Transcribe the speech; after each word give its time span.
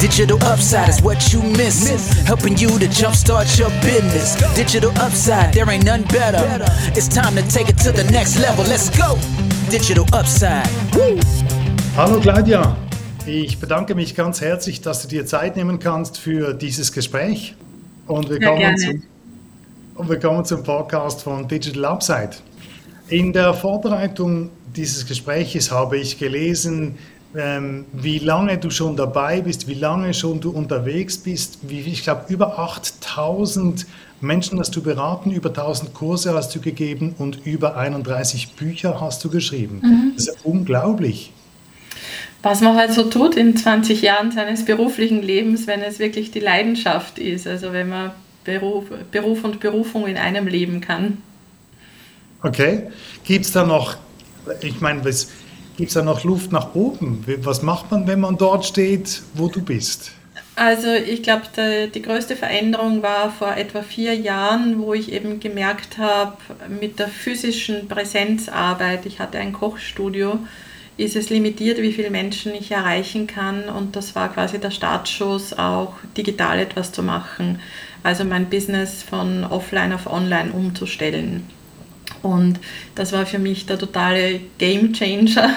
Digital 0.00 0.38
upside 0.44 0.88
is 0.88 1.02
what 1.02 1.32
you 1.32 1.42
miss. 1.42 2.12
Helping 2.24 2.56
you 2.56 2.68
to 2.78 2.86
jumpstart 2.86 3.58
your 3.58 3.70
business. 3.82 4.36
Digital 4.54 4.92
upside, 4.92 5.52
there 5.52 5.68
ain't 5.68 5.84
none 5.84 6.04
better. 6.04 6.38
It's 6.94 7.08
time 7.08 7.34
to 7.34 7.42
take 7.48 7.68
it 7.68 7.78
to 7.78 7.90
the 7.90 8.04
next 8.12 8.38
level. 8.38 8.64
Let's 8.64 8.90
go. 8.96 9.18
Digital 9.68 10.06
upside. 10.12 10.68
Hallo 11.96 12.20
Claudia, 12.20 12.76
ich 13.26 13.58
bedanke 13.58 13.96
mich 13.96 14.14
ganz 14.14 14.40
herzlich, 14.40 14.80
dass 14.82 15.02
du 15.02 15.08
dir 15.08 15.26
Zeit 15.26 15.56
nehmen 15.56 15.80
kannst 15.80 16.18
für 16.18 16.54
dieses 16.54 16.92
Gespräch. 16.92 17.56
Und 18.06 18.30
wir, 18.30 18.38
kommen, 18.38 18.76
zum, 18.76 19.02
und 19.96 20.08
wir 20.08 20.20
kommen 20.20 20.44
zum 20.44 20.62
Podcast 20.62 21.22
von 21.22 21.48
Digital 21.48 21.84
Upside. 21.86 22.30
In 23.08 23.32
der 23.32 23.52
Vorbereitung 23.52 24.50
dieses 24.76 25.04
Gespräches 25.04 25.72
habe 25.72 25.98
ich 25.98 26.20
gelesen, 26.20 26.98
ähm, 27.36 27.84
wie 27.92 28.18
lange 28.18 28.58
du 28.58 28.70
schon 28.70 28.96
dabei 28.96 29.40
bist, 29.42 29.68
wie 29.68 29.74
lange 29.74 30.14
schon 30.14 30.40
du 30.40 30.50
unterwegs 30.50 31.18
bist, 31.18 31.58
wie, 31.62 31.80
ich 31.80 32.02
glaube, 32.02 32.24
über 32.28 32.58
8000 32.58 33.86
Menschen 34.20 34.58
hast 34.58 34.74
du 34.74 34.82
beraten, 34.82 35.30
über 35.30 35.50
1000 35.50 35.94
Kurse 35.94 36.34
hast 36.34 36.54
du 36.54 36.60
gegeben 36.60 37.14
und 37.18 37.46
über 37.46 37.76
31 37.76 38.54
Bücher 38.54 39.00
hast 39.00 39.24
du 39.24 39.30
geschrieben. 39.30 39.80
Mhm. 39.82 40.12
Das 40.16 40.28
ist 40.28 40.38
unglaublich. 40.44 41.32
Was 42.42 42.60
man 42.60 42.76
halt 42.76 42.92
so 42.92 43.04
tut 43.04 43.36
in 43.36 43.56
20 43.56 44.00
Jahren 44.00 44.30
seines 44.30 44.64
beruflichen 44.64 45.22
Lebens, 45.22 45.66
wenn 45.66 45.82
es 45.82 45.98
wirklich 45.98 46.30
die 46.30 46.40
Leidenschaft 46.40 47.18
ist, 47.18 47.46
also 47.46 47.72
wenn 47.72 47.88
man 47.88 48.12
Beruf, 48.44 48.84
Beruf 49.10 49.44
und 49.44 49.60
Berufung 49.60 50.06
in 50.06 50.16
einem 50.16 50.46
leben 50.46 50.80
kann. 50.80 51.18
Okay. 52.42 52.84
Gibt 53.24 53.44
es 53.44 53.52
da 53.52 53.66
noch, 53.66 53.96
ich 54.62 54.80
meine, 54.80 55.04
was 55.04 55.28
Gibt 55.78 55.90
es 55.90 55.94
da 55.94 56.02
noch 56.02 56.24
Luft 56.24 56.50
nach 56.50 56.74
oben? 56.74 57.24
Was 57.42 57.62
macht 57.62 57.92
man, 57.92 58.08
wenn 58.08 58.18
man 58.18 58.36
dort 58.36 58.64
steht, 58.66 59.22
wo 59.34 59.46
du 59.46 59.62
bist? 59.62 60.10
Also 60.56 60.92
ich 60.92 61.22
glaube, 61.22 61.44
die 61.94 62.02
größte 62.02 62.34
Veränderung 62.34 63.00
war 63.04 63.30
vor 63.30 63.56
etwa 63.56 63.82
vier 63.82 64.16
Jahren, 64.16 64.80
wo 64.80 64.92
ich 64.92 65.12
eben 65.12 65.38
gemerkt 65.38 65.96
habe, 65.96 66.36
mit 66.80 66.98
der 66.98 67.06
physischen 67.06 67.86
Präsenzarbeit, 67.86 69.06
ich 69.06 69.20
hatte 69.20 69.38
ein 69.38 69.52
Kochstudio, 69.52 70.40
ist 70.96 71.14
es 71.14 71.30
limitiert, 71.30 71.80
wie 71.80 71.92
viele 71.92 72.10
Menschen 72.10 72.56
ich 72.56 72.72
erreichen 72.72 73.28
kann. 73.28 73.68
Und 73.68 73.94
das 73.94 74.16
war 74.16 74.32
quasi 74.32 74.58
der 74.58 74.72
Startschuss, 74.72 75.56
auch 75.56 75.94
digital 76.16 76.58
etwas 76.58 76.90
zu 76.90 77.04
machen. 77.04 77.60
Also 78.02 78.24
mein 78.24 78.50
Business 78.50 79.04
von 79.04 79.44
offline 79.44 79.92
auf 79.92 80.08
online 80.12 80.50
umzustellen. 80.50 81.48
Und 82.22 82.58
das 82.94 83.12
war 83.12 83.26
für 83.26 83.38
mich 83.38 83.66
der 83.66 83.78
totale 83.78 84.40
Game 84.58 84.92
Changer 84.92 85.54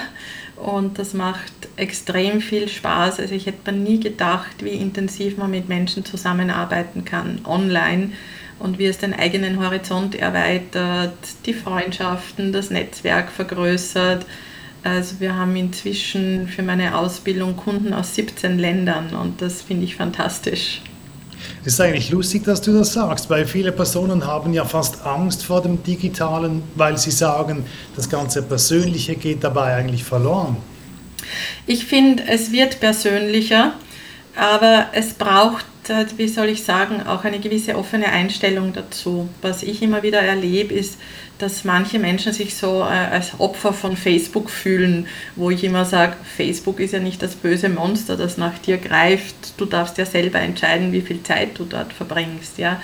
und 0.56 0.98
das 0.98 1.12
macht 1.12 1.52
extrem 1.76 2.40
viel 2.40 2.68
Spaß. 2.68 3.18
Also 3.20 3.34
ich 3.34 3.46
hätte 3.46 3.72
mir 3.72 3.78
nie 3.78 4.00
gedacht, 4.00 4.62
wie 4.62 4.70
intensiv 4.70 5.36
man 5.36 5.50
mit 5.50 5.68
Menschen 5.68 6.04
zusammenarbeiten 6.04 7.04
kann 7.04 7.40
online 7.44 8.12
und 8.58 8.78
wie 8.78 8.86
es 8.86 8.98
den 8.98 9.12
eigenen 9.12 9.60
Horizont 9.60 10.14
erweitert, 10.14 11.14
die 11.46 11.54
Freundschaften, 11.54 12.52
das 12.52 12.70
Netzwerk 12.70 13.30
vergrößert. 13.30 14.24
Also 14.84 15.20
wir 15.20 15.34
haben 15.34 15.56
inzwischen 15.56 16.48
für 16.48 16.62
meine 16.62 16.96
Ausbildung 16.96 17.56
Kunden 17.56 17.92
aus 17.92 18.14
17 18.14 18.58
Ländern 18.58 19.14
und 19.14 19.42
das 19.42 19.62
finde 19.62 19.84
ich 19.84 19.96
fantastisch. 19.96 20.80
Es 21.64 21.74
ist 21.74 21.80
eigentlich 21.80 22.10
lustig, 22.10 22.44
dass 22.44 22.60
du 22.60 22.76
das 22.76 22.92
sagst, 22.92 23.30
weil 23.30 23.46
viele 23.46 23.72
Personen 23.72 24.26
haben 24.26 24.52
ja 24.52 24.64
fast 24.64 25.04
Angst 25.06 25.44
vor 25.44 25.62
dem 25.62 25.82
Digitalen, 25.82 26.62
weil 26.74 26.98
sie 26.98 27.10
sagen, 27.10 27.64
das 27.96 28.08
ganze 28.08 28.42
Persönliche 28.42 29.16
geht 29.16 29.44
dabei 29.44 29.74
eigentlich 29.74 30.04
verloren. 30.04 30.56
Ich 31.66 31.84
finde, 31.84 32.24
es 32.28 32.50
wird 32.52 32.80
persönlicher, 32.80 33.74
aber 34.36 34.86
es 34.92 35.14
braucht, 35.14 35.64
wie 36.16 36.28
soll 36.28 36.48
ich 36.48 36.62
sagen, 36.62 37.02
auch 37.06 37.24
eine 37.24 37.40
gewisse 37.40 37.76
offene 37.76 38.06
Einstellung 38.06 38.72
dazu. 38.72 39.28
Was 39.40 39.62
ich 39.62 39.82
immer 39.82 40.02
wieder 40.02 40.20
erlebe, 40.20 40.74
ist, 40.74 40.98
dass 41.38 41.64
manche 41.64 41.98
Menschen 41.98 42.32
sich 42.32 42.54
so 42.54 42.82
äh, 42.82 43.10
als 43.10 43.40
Opfer 43.40 43.72
von 43.72 43.96
Facebook 43.96 44.48
fühlen, 44.48 45.08
wo 45.34 45.50
ich 45.50 45.64
immer 45.64 45.84
sage, 45.84 46.16
Facebook 46.36 46.78
ist 46.78 46.92
ja 46.92 47.00
nicht 47.00 47.20
das 47.20 47.34
böse 47.34 47.68
Monster, 47.68 48.16
das 48.16 48.38
nach 48.38 48.58
dir 48.58 48.78
greift. 48.78 49.34
Du 49.56 49.64
darfst 49.64 49.98
ja 49.98 50.06
selber 50.06 50.38
entscheiden, 50.38 50.92
wie 50.92 51.00
viel 51.00 51.22
Zeit 51.22 51.58
du 51.58 51.64
dort 51.64 51.92
verbringst. 51.92 52.58
Ja? 52.58 52.80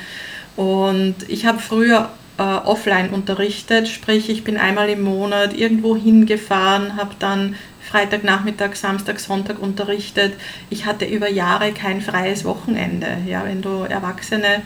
Und 0.56 1.14
ich 1.28 1.46
habe 1.46 1.60
früher 1.60 2.10
äh, 2.38 2.42
offline 2.42 3.10
unterrichtet, 3.10 3.88
sprich 3.88 4.30
ich 4.30 4.44
bin 4.44 4.56
einmal 4.56 4.88
im 4.88 5.02
Monat 5.02 5.54
irgendwo 5.54 5.96
hingefahren, 5.96 6.96
habe 6.96 7.14
dann 7.18 7.56
Freitagnachmittag, 7.90 8.76
Samstag, 8.76 9.18
Sonntag 9.18 9.60
unterrichtet. 9.60 10.34
Ich 10.70 10.86
hatte 10.86 11.04
über 11.04 11.28
Jahre 11.28 11.72
kein 11.72 12.00
freies 12.00 12.44
Wochenende. 12.44 13.06
Ja, 13.26 13.44
wenn 13.44 13.62
du 13.62 13.82
Erwachsene 13.82 14.62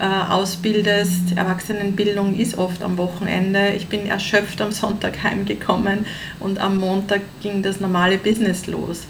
äh, 0.00 0.32
ausbildest. 0.32 1.36
Erwachsenenbildung 1.36 2.34
ist 2.34 2.58
oft 2.58 2.82
am 2.82 2.98
Wochenende. 2.98 3.72
Ich 3.76 3.88
bin 3.88 4.06
erschöpft 4.06 4.60
am 4.60 4.72
Sonntag 4.72 5.22
heimgekommen 5.22 6.06
und 6.40 6.58
am 6.58 6.78
Montag 6.78 7.20
ging 7.42 7.62
das 7.62 7.80
normale 7.80 8.18
Business 8.18 8.66
los. 8.66 9.06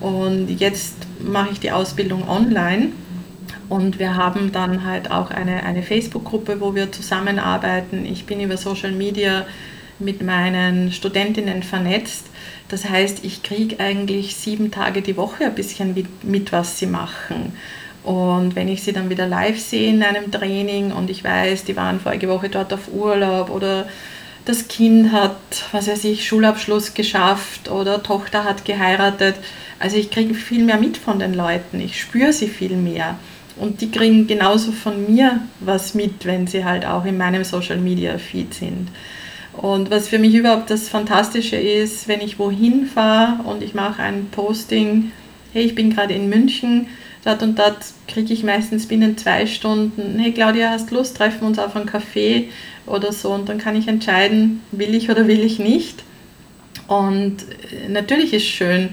Und 0.00 0.48
jetzt 0.48 0.96
mache 1.20 1.50
ich 1.52 1.60
die 1.60 1.70
Ausbildung 1.70 2.28
online 2.28 2.88
und 3.68 3.98
wir 3.98 4.16
haben 4.16 4.52
dann 4.52 4.84
halt 4.84 5.10
auch 5.10 5.30
eine, 5.30 5.62
eine 5.64 5.82
Facebook-Gruppe, 5.82 6.60
wo 6.60 6.74
wir 6.74 6.92
zusammenarbeiten. 6.92 8.04
Ich 8.04 8.26
bin 8.26 8.40
über 8.40 8.56
Social 8.56 8.92
Media 8.92 9.46
mit 9.98 10.22
meinen 10.22 10.92
Studentinnen 10.92 11.62
vernetzt. 11.62 12.26
Das 12.68 12.88
heißt, 12.88 13.24
ich 13.24 13.42
kriege 13.42 13.78
eigentlich 13.80 14.36
sieben 14.36 14.70
Tage 14.70 15.02
die 15.02 15.16
Woche 15.16 15.44
ein 15.44 15.54
bisschen 15.54 15.94
mit, 15.94 16.24
mit 16.24 16.52
was 16.52 16.78
sie 16.78 16.86
machen. 16.86 17.52
Und 18.02 18.54
wenn 18.54 18.68
ich 18.68 18.82
sie 18.82 18.92
dann 18.92 19.08
wieder 19.08 19.26
live 19.26 19.58
sehe 19.58 19.90
in 19.90 20.02
einem 20.02 20.30
Training 20.30 20.92
und 20.92 21.08
ich 21.08 21.24
weiß, 21.24 21.64
die 21.64 21.76
waren 21.76 22.00
vorige 22.00 22.28
Woche 22.28 22.50
dort 22.50 22.72
auf 22.72 22.92
Urlaub 22.92 23.48
oder 23.50 23.86
das 24.44 24.68
Kind 24.68 25.10
hat, 25.12 25.36
was 25.72 25.88
weiß 25.88 26.04
ich, 26.04 26.28
Schulabschluss 26.28 26.92
geschafft 26.92 27.70
oder 27.70 28.02
Tochter 28.02 28.44
hat 28.44 28.66
geheiratet. 28.66 29.36
Also 29.78 29.96
ich 29.96 30.10
kriege 30.10 30.34
viel 30.34 30.64
mehr 30.64 30.76
mit 30.76 30.98
von 30.98 31.18
den 31.18 31.32
Leuten, 31.32 31.80
ich 31.80 31.98
spüre 31.98 32.32
sie 32.32 32.48
viel 32.48 32.76
mehr. 32.76 33.16
Und 33.56 33.80
die 33.80 33.90
kriegen 33.90 34.26
genauso 34.26 34.72
von 34.72 35.12
mir 35.12 35.40
was 35.60 35.94
mit, 35.94 36.24
wenn 36.24 36.46
sie 36.46 36.64
halt 36.64 36.84
auch 36.84 37.04
in 37.04 37.16
meinem 37.16 37.44
Social 37.44 37.78
Media 37.78 38.18
Feed 38.18 38.54
sind. 38.54 38.88
Und 39.52 39.90
was 39.90 40.08
für 40.08 40.18
mich 40.18 40.34
überhaupt 40.34 40.70
das 40.70 40.88
Fantastische 40.88 41.56
ist, 41.56 42.08
wenn 42.08 42.20
ich 42.20 42.38
wohin 42.38 42.86
fahre 42.86 43.42
und 43.44 43.62
ich 43.62 43.74
mache 43.74 44.02
ein 44.02 44.26
Posting, 44.30 45.12
hey, 45.52 45.62
ich 45.62 45.76
bin 45.76 45.94
gerade 45.94 46.14
in 46.14 46.28
München, 46.28 46.88
dort 47.24 47.42
und 47.42 47.58
dort 47.58 47.78
kriege 48.08 48.32
ich 48.32 48.42
meistens 48.42 48.86
binnen 48.86 49.16
zwei 49.16 49.46
Stunden, 49.46 50.18
hey 50.18 50.32
Claudia, 50.32 50.70
hast 50.70 50.90
Lust, 50.90 51.16
treffen 51.16 51.42
wir 51.42 51.48
uns 51.48 51.58
auf 51.60 51.76
einen 51.76 51.86
Kaffee 51.86 52.48
oder 52.86 53.12
so 53.12 53.30
und 53.30 53.48
dann 53.48 53.58
kann 53.58 53.76
ich 53.76 53.86
entscheiden, 53.86 54.60
will 54.72 54.94
ich 54.94 55.10
oder 55.10 55.28
will 55.28 55.44
ich 55.44 55.60
nicht. 55.60 56.02
Und 56.88 57.36
äh, 57.72 57.88
natürlich 57.88 58.34
ist 58.34 58.46
schön, 58.46 58.90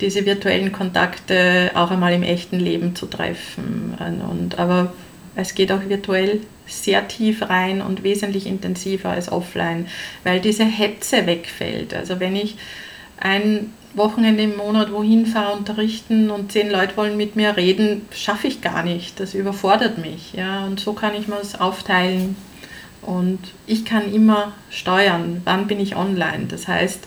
diese 0.00 0.26
virtuellen 0.26 0.72
Kontakte 0.72 1.70
auch 1.74 1.90
einmal 1.90 2.12
im 2.12 2.22
echten 2.22 2.58
Leben 2.58 2.94
zu 2.96 3.06
treffen. 3.06 3.94
Und, 4.30 4.58
aber 4.58 4.92
es 5.36 5.54
geht 5.54 5.72
auch 5.72 5.88
virtuell 5.88 6.40
sehr 6.66 7.06
tief 7.08 7.42
rein 7.42 7.82
und 7.82 8.02
wesentlich 8.02 8.46
intensiver 8.46 9.10
als 9.10 9.30
offline, 9.30 9.86
weil 10.24 10.40
diese 10.40 10.64
Hetze 10.64 11.26
wegfällt. 11.26 11.94
Also 11.94 12.20
wenn 12.20 12.36
ich 12.36 12.56
ein 13.18 13.72
Wochenende 13.94 14.42
im 14.42 14.56
Monat 14.56 14.90
wohin 14.92 15.26
fahre, 15.26 15.56
unterrichten 15.56 16.30
und 16.30 16.50
zehn 16.50 16.70
Leute 16.70 16.96
wollen 16.96 17.16
mit 17.16 17.36
mir 17.36 17.56
reden, 17.56 18.02
schaffe 18.12 18.48
ich 18.48 18.60
gar 18.60 18.82
nicht. 18.82 19.20
Das 19.20 19.34
überfordert 19.34 19.98
mich. 19.98 20.32
Ja? 20.32 20.64
Und 20.66 20.80
so 20.80 20.94
kann 20.94 21.14
ich 21.14 21.28
mir 21.28 21.38
es 21.40 21.60
aufteilen. 21.60 22.36
Und 23.02 23.38
ich 23.66 23.84
kann 23.84 24.12
immer 24.12 24.52
steuern, 24.70 25.42
wann 25.44 25.66
bin 25.66 25.78
ich 25.78 25.94
online. 25.94 26.46
Das 26.48 26.66
heißt, 26.66 27.06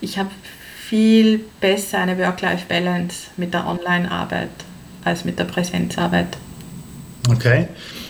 ich 0.00 0.18
habe 0.18 0.30
viel 0.88 1.40
besser 1.60 1.98
eine 1.98 2.18
Work-Life-Balance 2.18 3.28
mit 3.36 3.54
der 3.54 3.66
Online-Arbeit 3.66 4.50
als 5.04 5.24
mit 5.24 5.38
der 5.38 5.44
Präsenzarbeit. 5.44 6.36
Okay. 7.30 7.68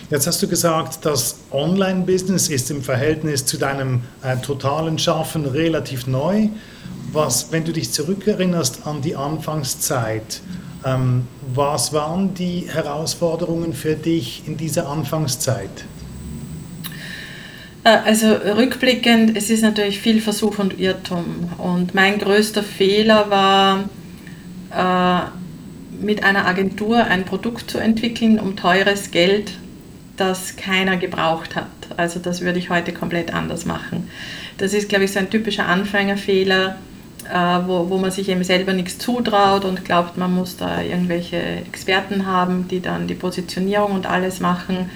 Jetzt 0.09 0.27
hast 0.27 0.41
du 0.43 0.47
gesagt, 0.47 1.05
das 1.05 1.39
Online-Business 1.51 2.49
ist 2.49 2.69
im 2.71 2.83
Verhältnis 2.83 3.45
zu 3.45 3.57
deinem 3.57 4.01
äh, 4.21 4.37
totalen 4.37 4.99
Schaffen 4.99 5.45
relativ 5.45 6.07
neu 6.07 6.49
was, 7.13 7.51
wenn 7.51 7.63
du 7.63 7.71
dich 7.71 7.91
zurückerinnerst 7.91 8.85
an 8.85 9.01
die 9.01 9.15
Anfangszeit, 9.15 10.41
ähm, 10.85 11.27
was 11.53 11.93
waren 11.93 12.33
die 12.33 12.67
Herausforderungen 12.67 13.73
für 13.73 13.95
dich 13.95 14.43
in 14.47 14.57
dieser 14.57 14.89
Anfangszeit? 14.89 15.85
Äh, 17.83 17.97
also 18.05 18.31
rückblickend, 18.31 19.37
es 19.37 19.49
ist 19.49 19.61
natürlich 19.61 19.99
viel 19.99 20.21
Versuch 20.21 20.59
und 20.59 20.79
Irrtum. 20.79 21.51
Und 21.57 21.93
mein 21.93 22.19
größter 22.19 22.63
Fehler 22.63 23.29
war, 23.29 23.89
äh, 24.71 26.03
mit 26.03 26.23
einer 26.23 26.45
Agentur 26.45 27.03
ein 27.03 27.23
Produkt 27.25 27.69
zu 27.69 27.77
entwickeln 27.77 28.39
um 28.39 28.55
teures 28.55 29.11
Geld, 29.11 29.51
das 30.17 30.55
keiner 30.57 30.97
gebraucht 30.97 31.55
hat. 31.55 31.67
Also 31.97 32.19
das 32.19 32.41
würde 32.41 32.59
ich 32.59 32.69
heute 32.69 32.93
komplett 32.93 33.33
anders 33.33 33.65
machen. 33.65 34.09
Das 34.57 34.73
ist, 34.73 34.89
glaube 34.89 35.05
ich, 35.05 35.11
so 35.11 35.19
ein 35.19 35.29
typischer 35.29 35.67
Anfängerfehler 35.67 36.75
äh, 37.31 37.59
wo, 37.67 37.89
wo 37.89 37.97
man 37.97 38.11
sich 38.11 38.29
eben 38.29 38.43
selber 38.43 38.73
nichts 38.73 38.97
zutraut 38.97 39.65
und 39.65 39.85
glaubt, 39.85 40.17
man 40.17 40.33
muss 40.33 40.57
da 40.57 40.81
irgendwelche 40.81 41.37
Experten 41.37 42.25
haben, 42.25 42.67
die 42.67 42.81
dann 42.81 43.07
die 43.07 43.13
Positionierung 43.13 43.91
und 43.93 44.05
alles 44.05 44.39
machen. 44.39 44.89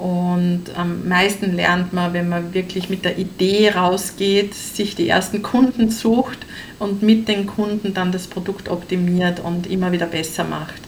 Und 0.00 0.62
am 0.76 1.06
meisten 1.08 1.54
lernt 1.54 1.92
man, 1.92 2.14
wenn 2.14 2.30
man 2.30 2.54
wirklich 2.54 2.88
mit 2.88 3.04
der 3.04 3.18
Idee 3.18 3.70
rausgeht, 3.72 4.54
sich 4.54 4.94
die 4.96 5.10
ersten 5.10 5.42
Kunden 5.42 5.90
sucht 5.90 6.38
und 6.78 7.02
mit 7.02 7.28
den 7.28 7.46
Kunden 7.46 7.92
dann 7.92 8.10
das 8.10 8.26
Produkt 8.26 8.70
optimiert 8.70 9.40
und 9.40 9.66
immer 9.66 9.92
wieder 9.92 10.06
besser 10.06 10.44
macht. 10.44 10.80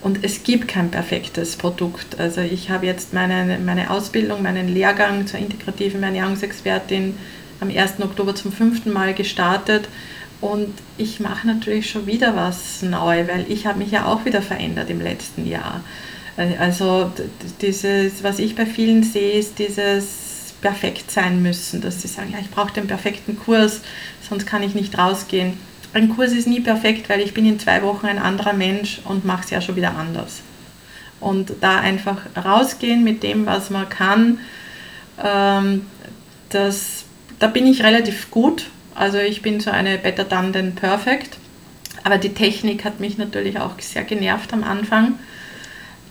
Und 0.00 0.24
es 0.24 0.42
gibt 0.42 0.66
kein 0.66 0.90
perfektes 0.90 1.54
Produkt. 1.54 2.18
Also 2.18 2.40
ich 2.40 2.68
habe 2.68 2.86
jetzt 2.86 3.14
meine, 3.14 3.56
meine 3.64 3.88
Ausbildung, 3.88 4.42
meinen 4.42 4.66
Lehrgang 4.66 5.28
zur 5.28 5.38
integrativen 5.38 6.02
Ernährungsexpertin 6.02 7.14
am 7.60 7.68
1. 7.70 8.00
Oktober 8.00 8.34
zum 8.34 8.50
fünften 8.50 8.92
Mal 8.92 9.14
gestartet. 9.14 9.88
Und 10.40 10.74
ich 10.98 11.20
mache 11.20 11.46
natürlich 11.46 11.88
schon 11.88 12.06
wieder 12.06 12.34
was 12.34 12.82
neu, 12.82 13.28
weil 13.28 13.46
ich 13.48 13.64
habe 13.64 13.78
mich 13.78 13.92
ja 13.92 14.06
auch 14.06 14.24
wieder 14.24 14.42
verändert 14.42 14.90
im 14.90 15.00
letzten 15.00 15.46
Jahr. 15.46 15.82
Also 16.36 17.12
dieses, 17.62 18.22
was 18.22 18.38
ich 18.38 18.54
bei 18.54 18.66
vielen 18.66 19.02
sehe, 19.02 19.38
ist 19.38 19.58
dieses 19.58 20.54
perfekt 20.60 21.10
sein 21.10 21.42
müssen, 21.42 21.80
dass 21.80 22.02
sie 22.02 22.08
sagen, 22.08 22.32
ja, 22.32 22.38
ich 22.38 22.50
brauche 22.50 22.72
den 22.72 22.86
perfekten 22.86 23.38
Kurs, 23.38 23.80
sonst 24.28 24.46
kann 24.46 24.62
ich 24.62 24.74
nicht 24.74 24.98
rausgehen. 24.98 25.54
Ein 25.94 26.10
Kurs 26.10 26.32
ist 26.32 26.46
nie 26.46 26.60
perfekt, 26.60 27.08
weil 27.08 27.20
ich 27.20 27.32
bin 27.32 27.46
in 27.46 27.58
zwei 27.58 27.82
Wochen 27.82 28.06
ein 28.06 28.18
anderer 28.18 28.52
Mensch 28.52 29.00
und 29.04 29.24
mache 29.24 29.44
es 29.44 29.50
ja 29.50 29.60
schon 29.60 29.76
wieder 29.76 29.96
anders. 29.96 30.40
Und 31.20 31.52
da 31.60 31.80
einfach 31.80 32.18
rausgehen 32.36 33.02
mit 33.02 33.22
dem, 33.22 33.46
was 33.46 33.70
man 33.70 33.88
kann, 33.88 34.40
ähm, 35.24 35.86
das, 36.50 37.04
da 37.38 37.46
bin 37.46 37.66
ich 37.66 37.82
relativ 37.82 38.30
gut. 38.30 38.66
Also 38.94 39.18
ich 39.18 39.40
bin 39.40 39.60
so 39.60 39.70
eine 39.70 39.96
Better 39.96 40.24
Done 40.24 40.52
than 40.52 40.74
Perfect. 40.74 41.38
Aber 42.04 42.18
die 42.18 42.34
Technik 42.34 42.84
hat 42.84 43.00
mich 43.00 43.16
natürlich 43.16 43.58
auch 43.58 43.80
sehr 43.80 44.04
genervt 44.04 44.52
am 44.52 44.62
Anfang 44.62 45.18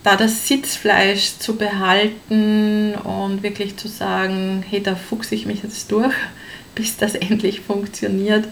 da 0.05 0.15
das 0.15 0.47
Sitzfleisch 0.47 1.39
zu 1.39 1.55
behalten 1.55 2.93
und 2.93 3.41
wirklich 3.41 3.75
zu 3.75 3.87
sagen, 3.87 4.63
hey, 4.69 4.81
da 4.81 4.95
fuchse 4.95 5.33
ich 5.33 5.47
mich 5.47 5.63
jetzt 5.63 5.91
durch, 5.91 6.13
bis 6.75 6.95
das 6.97 7.15
endlich 7.15 7.61
funktioniert. 7.61 8.47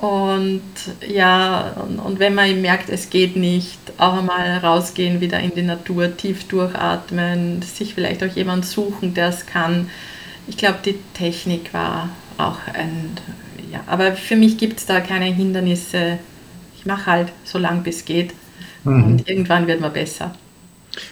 Und 0.00 0.62
ja, 1.06 1.74
und, 1.86 1.98
und 1.98 2.18
wenn 2.18 2.34
man 2.34 2.62
merkt, 2.62 2.88
es 2.88 3.10
geht 3.10 3.36
nicht, 3.36 3.78
auch 3.98 4.18
einmal 4.18 4.56
rausgehen, 4.58 5.20
wieder 5.20 5.38
in 5.40 5.54
die 5.54 5.62
Natur, 5.62 6.16
tief 6.16 6.48
durchatmen, 6.48 7.60
sich 7.60 7.94
vielleicht 7.94 8.24
auch 8.24 8.34
jemand 8.34 8.64
suchen, 8.64 9.12
der 9.12 9.28
es 9.28 9.44
kann. 9.44 9.90
Ich 10.48 10.56
glaube, 10.56 10.78
die 10.82 10.96
Technik 11.12 11.74
war 11.74 12.08
auch 12.38 12.58
ein, 12.72 13.10
ja, 13.70 13.80
aber 13.86 14.12
für 14.12 14.36
mich 14.36 14.56
gibt 14.56 14.78
es 14.78 14.86
da 14.86 15.00
keine 15.00 15.26
Hindernisse. 15.26 16.18
Ich 16.78 16.86
mache 16.86 17.06
halt 17.06 17.32
so 17.44 17.58
lange 17.58 17.82
bis 17.82 18.06
geht 18.06 18.32
mhm. 18.84 19.04
und 19.04 19.28
irgendwann 19.28 19.66
wird 19.66 19.80
man 19.82 19.92
besser. 19.92 20.32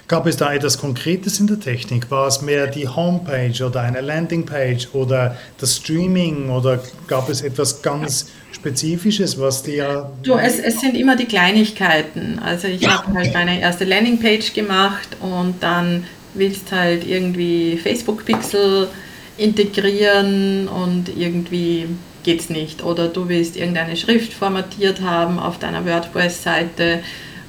Gab 0.09 0.27
es 0.27 0.37
da 0.37 0.53
etwas 0.53 0.79
Konkretes 0.79 1.39
in 1.39 1.47
der 1.47 1.61
Technik? 1.61 2.11
War 2.11 2.27
es 2.27 2.43
mehr 2.43 2.67
die 2.67 2.89
Homepage 2.89 3.65
oder 3.65 3.83
eine 3.83 4.01
Landingpage 4.01 4.89
oder 4.93 5.37
das 5.59 5.77
Streaming 5.77 6.51
oder 6.51 6.81
gab 7.07 7.29
es 7.29 7.43
etwas 7.43 7.83
ganz 7.83 8.31
Spezifisches, 8.53 9.39
was 9.39 9.63
dir... 9.63 10.11
Du, 10.23 10.35
es, 10.35 10.59
es 10.59 10.81
sind 10.81 10.97
immer 10.97 11.15
die 11.15 11.27
Kleinigkeiten. 11.27 12.41
Also 12.45 12.67
ich 12.67 12.89
habe 12.89 13.13
halt 13.15 13.33
meine 13.33 13.61
erste 13.61 13.85
Landingpage 13.85 14.53
gemacht 14.53 15.09
und 15.21 15.63
dann 15.63 16.05
willst 16.35 16.73
halt 16.73 17.07
irgendwie 17.07 17.77
Facebook-Pixel 17.77 18.89
integrieren 19.37 20.67
und 20.67 21.09
irgendwie 21.17 21.87
geht 22.25 22.41
es 22.41 22.51
nicht. 22.51 22.83
Oder 22.83 23.09
du 23.09 23.29
willst 23.29 23.57
irgendeine 23.57 23.97
Schrift 23.97 24.33
formatiert 24.33 25.01
haben 25.01 25.39
auf 25.39 25.59
deiner 25.59 25.87
WordPress-Seite 25.87 27.01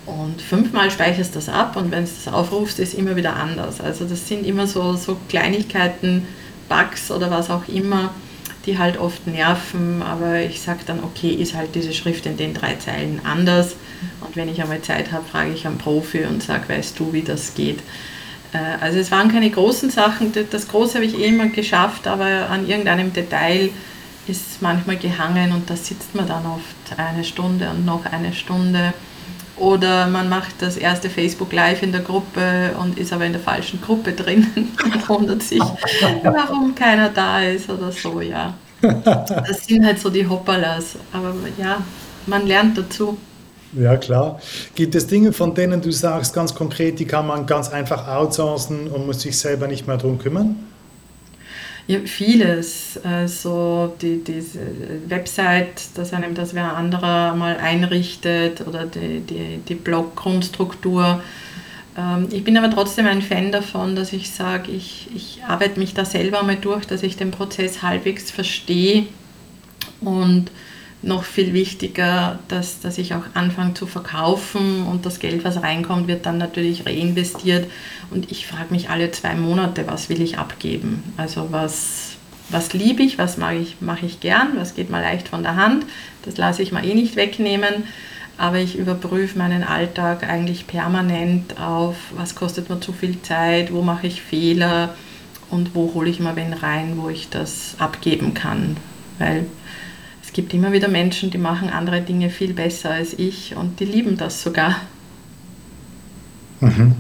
und 0.10 0.42
fünfmal 0.42 0.90
speicherst 0.92 1.36
du 1.36 1.40
das 1.40 1.50
ab 1.50 1.76
und 1.76 1.92
wenn 1.92 2.06
du 2.06 2.10
es 2.10 2.28
aufrufst, 2.28 2.80
ist 2.80 2.94
immer 2.94 3.16
wieder 3.16 3.36
anders. 3.36 3.80
Also 3.82 4.06
das 4.06 4.28
sind 4.28 4.46
immer 4.46 4.68
so, 4.68 4.96
so 4.96 5.18
Kleinigkeiten, 5.30 6.28
Bugs 6.68 7.12
oder 7.12 7.32
was 7.32 7.50
auch 7.50 7.68
immer, 7.68 8.12
die 8.66 8.78
halt 8.78 8.98
oft 8.98 9.28
nerven, 9.28 10.02
aber 10.02 10.42
ich 10.42 10.62
sage 10.62 10.80
dann, 10.86 11.04
okay, 11.04 11.30
ist 11.30 11.56
halt 11.56 11.76
diese 11.76 11.94
Schrift 11.94 12.26
in 12.26 12.38
den 12.38 12.54
drei 12.54 12.76
Zeilen 12.76 13.22
anders. 13.24 13.76
Und 14.22 14.36
wenn 14.36 14.50
ich 14.50 14.62
einmal 14.62 14.82
Zeit 14.82 15.12
habe, 15.12 15.26
frage 15.26 15.52
ich 15.54 15.66
einen 15.66 15.78
Profi 15.78 16.26
und 16.26 16.44
sage, 16.44 16.70
weißt 16.70 17.00
du, 17.00 17.14
wie 17.14 17.22
das 17.22 17.54
geht. 17.56 17.80
Äh, 18.54 18.58
also 18.82 19.00
es 19.00 19.12
waren 19.12 19.32
keine 19.32 19.50
großen 19.50 19.90
Sachen, 19.90 20.32
das 20.50 20.68
Große 20.68 20.96
habe 20.96 21.06
ich 21.06 21.18
eh 21.18 21.28
immer 21.28 21.48
geschafft, 21.48 22.08
aber 22.08 22.50
an 22.50 22.68
irgendeinem 22.68 23.14
Detail 23.14 23.70
ist 24.28 24.62
manchmal 24.62 24.98
gehangen 24.98 25.52
und 25.54 25.70
da 25.70 25.76
sitzt 25.76 26.14
man 26.14 26.28
dann 26.28 26.46
oft 26.46 27.00
eine 27.00 27.24
Stunde 27.24 27.70
und 27.70 27.86
noch 27.86 28.06
eine 28.06 28.34
Stunde. 28.34 28.94
Oder 29.60 30.08
man 30.08 30.30
macht 30.30 30.62
das 30.62 30.78
erste 30.78 31.10
Facebook 31.10 31.52
Live 31.52 31.84
in 31.84 31.92
der 31.92 32.02
Gruppe 32.02 32.72
und 32.80 32.98
ist 32.98 33.12
aber 33.12 33.26
in 33.26 33.34
der 33.34 33.42
falschen 33.42 33.82
Gruppe 33.82 34.14
drin 34.14 34.48
und 34.84 35.10
wundert 35.10 35.44
sich, 35.44 35.62
warum 36.24 36.74
keiner 36.74 37.10
da 37.10 37.42
ist 37.42 37.70
oder 37.70 37.92
so, 37.92 38.22
ja. 38.22 38.54
Das 38.82 39.66
sind 39.66 39.86
halt 39.86 40.00
so 40.00 40.10
die 40.10 40.26
Hoppalas. 40.26 40.96
Aber 41.12 41.34
ja, 41.58 41.84
man 42.26 42.48
lernt 42.48 42.78
dazu. 42.78 43.18
Ja, 43.74 43.98
klar. 43.98 44.40
Gibt 44.76 44.96
es 44.96 45.06
Dinge, 45.06 45.32
von 45.32 45.54
denen 45.54 45.82
du 45.82 45.92
sagst, 45.92 46.34
ganz 46.34 46.56
konkret, 46.56 47.00
die 47.00 47.06
kann 47.06 47.28
man 47.28 47.46
ganz 47.46 47.70
einfach 47.70 48.08
outsourcen 48.08 48.88
und 48.88 49.06
muss 49.06 49.22
sich 49.22 49.38
selber 49.38 49.68
nicht 49.68 49.86
mehr 49.86 49.98
darum 49.98 50.18
kümmern? 50.18 50.56
Ja, 51.89 52.01
vieles. 52.06 53.00
Also 53.03 53.95
die, 54.00 54.24
diese 54.24 54.59
Website, 55.07 55.89
dass 55.95 56.13
einem 56.13 56.36
das 56.36 56.53
wer 56.53 56.75
anderer 56.77 57.33
mal 57.33 57.57
einrichtet 57.57 58.62
oder 58.68 58.86
die, 58.86 59.21
die, 59.21 59.57
die 59.68 59.74
Blog-Grundstruktur. 59.74 61.24
Ähm, 61.97 62.27
ich 62.31 62.44
bin 62.44 62.56
aber 62.59 62.69
trotzdem 62.69 63.07
ein 63.07 63.24
Fan 63.24 63.51
davon, 63.51 63.95
dass 63.95 64.13
ich 64.13 64.30
sage, 64.30 64.71
ich, 64.71 65.07
ich 65.15 65.41
arbeite 65.47 65.80
mich 65.80 65.95
da 65.95 66.06
selber 66.06 66.44
mal 66.44 66.57
durch, 66.57 66.86
dass 66.86 67.01
ich 67.01 67.18
den 67.18 67.31
Prozess 67.31 67.81
halbwegs 67.81 68.30
verstehe 68.30 69.07
und 70.00 70.51
noch 71.01 71.24
viel 71.24 71.54
wichtiger, 71.54 72.40
dass, 72.50 72.81
dass 72.81 72.98
ich 72.98 73.13
auch 73.13 73.24
anfange 73.34 73.74
zu 73.74 73.88
verkaufen 73.88 74.86
und 74.86 75.06
das 75.06 75.19
Geld, 75.19 75.46
was 75.46 75.62
reinkommt, 75.62 76.07
wird 76.07 76.25
dann 76.25 76.38
natürlich 76.38 76.86
reinvestiert. 76.86 77.69
Und 78.12 78.31
ich 78.31 78.48
frage 78.48 78.72
mich 78.72 78.90
alle 78.90 79.12
zwei 79.12 79.36
Monate, 79.36 79.88
was 79.88 80.10
will 80.10 80.22
ich 80.22 80.38
abgeben? 80.38 81.04
Also 81.16 81.48
was, 81.51 82.18
was 82.50 82.74
liebe 82.74 83.01
ich, 83.01 83.18
was 83.18 83.38
mache 83.38 83.56
ich, 83.56 83.78
mache 83.80 84.06
ich 84.06 84.19
gern, 84.19 84.50
was 84.56 84.75
geht 84.75 84.90
mal 84.90 85.01
leicht 85.01 85.30
von 85.30 85.44
der 85.44 85.56
Hand, 85.56 85.86
das 86.25 86.38
lasse 86.38 86.63
ich 86.63 86.72
mal 86.72 86.86
eh 86.86 86.94
nicht 86.94 87.16
wegnehmen. 87.16 87.86
Aber 88.38 88.57
ich 88.57 88.78
überprüfe 88.78 89.38
meinen 89.38 89.63
Alltag 89.63 90.24
eigentlich 90.24 90.66
permanent 90.66 91.60
auf, 91.60 91.98
was 92.15 92.36
kostet 92.36 92.70
mir 92.70 92.79
zu 92.79 92.94
viel 92.94 93.22
Zeit, 93.22 93.74
wo 93.74 93.82
mache 93.82 94.08
ich 94.08 94.22
Fehler 94.22 94.96
und 95.50 95.75
wo 95.75 95.94
hole 95.94 96.10
ich 96.10 96.22
mal 96.22 96.38
wen 96.38 96.53
rein, 96.53 96.94
wo 96.96 97.10
ich 97.10 97.27
das 97.29 97.75
abgeben 97.79 98.34
kann. 98.34 98.77
Weil 99.18 99.46
gibt 100.39 100.53
immer 100.53 100.72
wieder 100.72 100.88
Menschen, 100.88 101.31
die 101.31 101.38
machen 101.38 101.69
andere 101.69 102.00
Dinge 102.00 102.29
viel 102.29 102.53
besser 102.53 102.91
als 102.91 103.12
ich 103.12 103.58
und 103.58 103.81
die 103.81 103.84
lieben 103.84 104.15
das 104.15 104.41
sogar. 104.41 104.74
Mhm. 106.62 106.96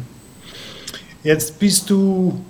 Jetzt 1.23 1.57
bist 1.57 1.89
du 1.89 2.41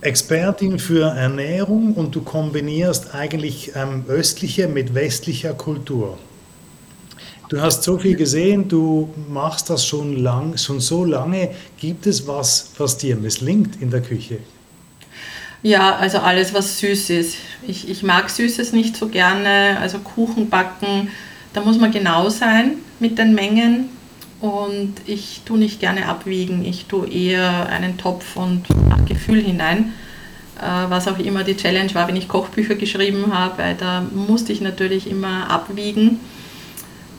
Expertin 0.00 0.78
für 0.78 1.08
Ernährung 1.08 1.94
und 1.94 2.14
du 2.14 2.20
kombinierst 2.20 3.16
eigentlich 3.16 3.72
ähm, 3.74 4.04
östliche 4.06 4.68
mit 4.68 4.94
westlicher 4.94 5.54
Kultur. 5.54 6.16
Du 7.48 7.60
hast 7.60 7.82
so 7.82 7.98
viel 7.98 8.14
gesehen, 8.14 8.68
du 8.68 9.12
machst 9.28 9.70
das 9.70 9.84
schon 9.84 10.18
lang, 10.18 10.56
schon 10.56 10.78
so 10.78 11.04
lange. 11.04 11.50
Gibt 11.78 12.06
es 12.06 12.28
was, 12.28 12.70
was 12.78 12.96
dir 12.96 13.16
misslingt 13.16 13.82
in 13.82 13.90
der 13.90 14.02
Küche? 14.02 14.38
Ja, 15.62 15.96
also 15.96 16.18
alles, 16.18 16.54
was 16.54 16.78
süß 16.78 17.10
ist. 17.10 17.36
Ich, 17.66 17.88
ich 17.88 18.02
mag 18.02 18.30
Süßes 18.30 18.72
nicht 18.72 18.96
so 18.96 19.08
gerne, 19.08 19.78
also 19.80 19.98
Kuchen 19.98 20.48
backen, 20.48 21.08
da 21.52 21.60
muss 21.60 21.78
man 21.78 21.90
genau 21.90 22.28
sein 22.28 22.74
mit 23.00 23.18
den 23.18 23.34
Mengen. 23.34 23.88
Und 24.40 24.94
ich 25.06 25.42
tue 25.44 25.58
nicht 25.58 25.80
gerne 25.80 26.06
abwiegen, 26.06 26.64
ich 26.64 26.86
tue 26.86 27.08
eher 27.08 27.68
einen 27.70 27.98
Topf 27.98 28.36
und 28.36 28.70
nach 28.88 29.04
Gefühl 29.04 29.42
hinein. 29.42 29.92
Äh, 30.60 30.90
was 30.90 31.08
auch 31.08 31.18
immer 31.18 31.42
die 31.42 31.56
Challenge 31.56 31.92
war, 31.94 32.06
wenn 32.06 32.14
ich 32.14 32.28
Kochbücher 32.28 32.76
geschrieben 32.76 33.34
habe, 33.34 33.58
weil 33.58 33.74
da 33.74 34.04
musste 34.14 34.52
ich 34.52 34.60
natürlich 34.60 35.10
immer 35.10 35.50
abwiegen. 35.50 36.20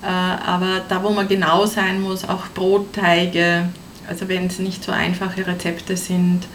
Äh, 0.01 0.05
aber 0.08 0.81
da, 0.88 1.03
wo 1.03 1.10
man 1.10 1.27
genau 1.27 1.65
sein 1.65 2.01
muss, 2.01 2.24
auch 2.24 2.48
Brotteige, 2.53 3.67
also 4.08 4.29
wenn 4.29 4.48
es 4.48 4.60
nicht 4.60 4.81
so 4.81 4.93
einfache 4.93 5.46
Rezepte 5.46 5.98
sind, 5.98 6.48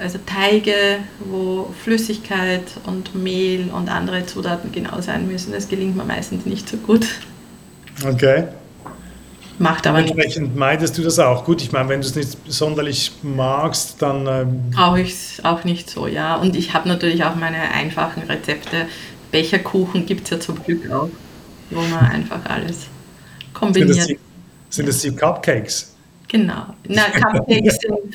also 0.00 0.18
Teige, 0.24 0.74
wo 1.20 1.72
Flüssigkeit 1.84 2.64
und 2.86 3.14
Mehl 3.14 3.70
und 3.70 3.88
andere 3.88 4.26
Zutaten 4.26 4.72
genau 4.72 5.00
sein 5.00 5.26
müssen. 5.26 5.52
Das 5.52 5.68
gelingt 5.68 5.96
mir 5.96 6.04
meistens 6.04 6.46
nicht 6.46 6.68
so 6.68 6.76
gut. 6.78 7.06
Okay. 8.04 8.44
Macht 9.58 9.86
aber 9.86 9.98
Entsprechend 9.98 10.56
meidest 10.56 10.96
du 10.96 11.02
das 11.02 11.18
auch. 11.18 11.44
Gut, 11.44 11.60
ich 11.60 11.70
meine, 11.70 11.90
wenn 11.90 12.00
du 12.00 12.06
es 12.06 12.14
nicht 12.14 12.38
sonderlich 12.48 13.12
magst, 13.22 14.00
dann. 14.00 14.26
Ähm 14.26 14.70
Brauche 14.70 15.02
ich 15.02 15.12
es 15.12 15.44
auch 15.44 15.64
nicht 15.64 15.90
so, 15.90 16.06
ja. 16.06 16.36
Und 16.36 16.56
ich 16.56 16.72
habe 16.72 16.88
natürlich 16.88 17.22
auch 17.24 17.34
meine 17.34 17.60
einfachen 17.70 18.22
Rezepte. 18.22 18.86
Becherkuchen 19.30 20.06
gibt 20.06 20.24
es 20.24 20.30
ja 20.30 20.40
zum 20.40 20.62
Glück 20.64 20.90
auch. 20.90 21.10
wo 21.70 21.82
man 21.82 22.06
einfach 22.10 22.40
alles 22.46 22.86
kombiniert. 23.52 23.94
Sind 23.94 23.98
das 23.98 24.06
die, 24.06 24.18
sind 24.70 24.88
das 24.88 25.00
die 25.02 25.10
Cupcakes? 25.14 25.94
Genau. 26.28 26.74
Na, 26.88 27.02
Cupcakes 27.10 27.78
sind, 27.82 28.14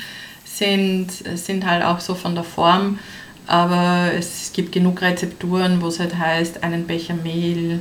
sind, 0.58 1.12
sind 1.36 1.66
halt 1.66 1.84
auch 1.84 2.00
so 2.00 2.16
von 2.16 2.36
der 2.36 2.44
Form, 2.44 3.00
aber 3.48 4.12
es 4.18 4.52
gibt 4.54 4.72
genug 4.72 5.02
Rezepturen, 5.02 5.82
wo 5.82 5.88
es 5.88 6.00
halt 6.00 6.18
heißt, 6.18 6.64
einen 6.64 6.88
Becher 6.88 7.16
Mehl, 7.16 7.80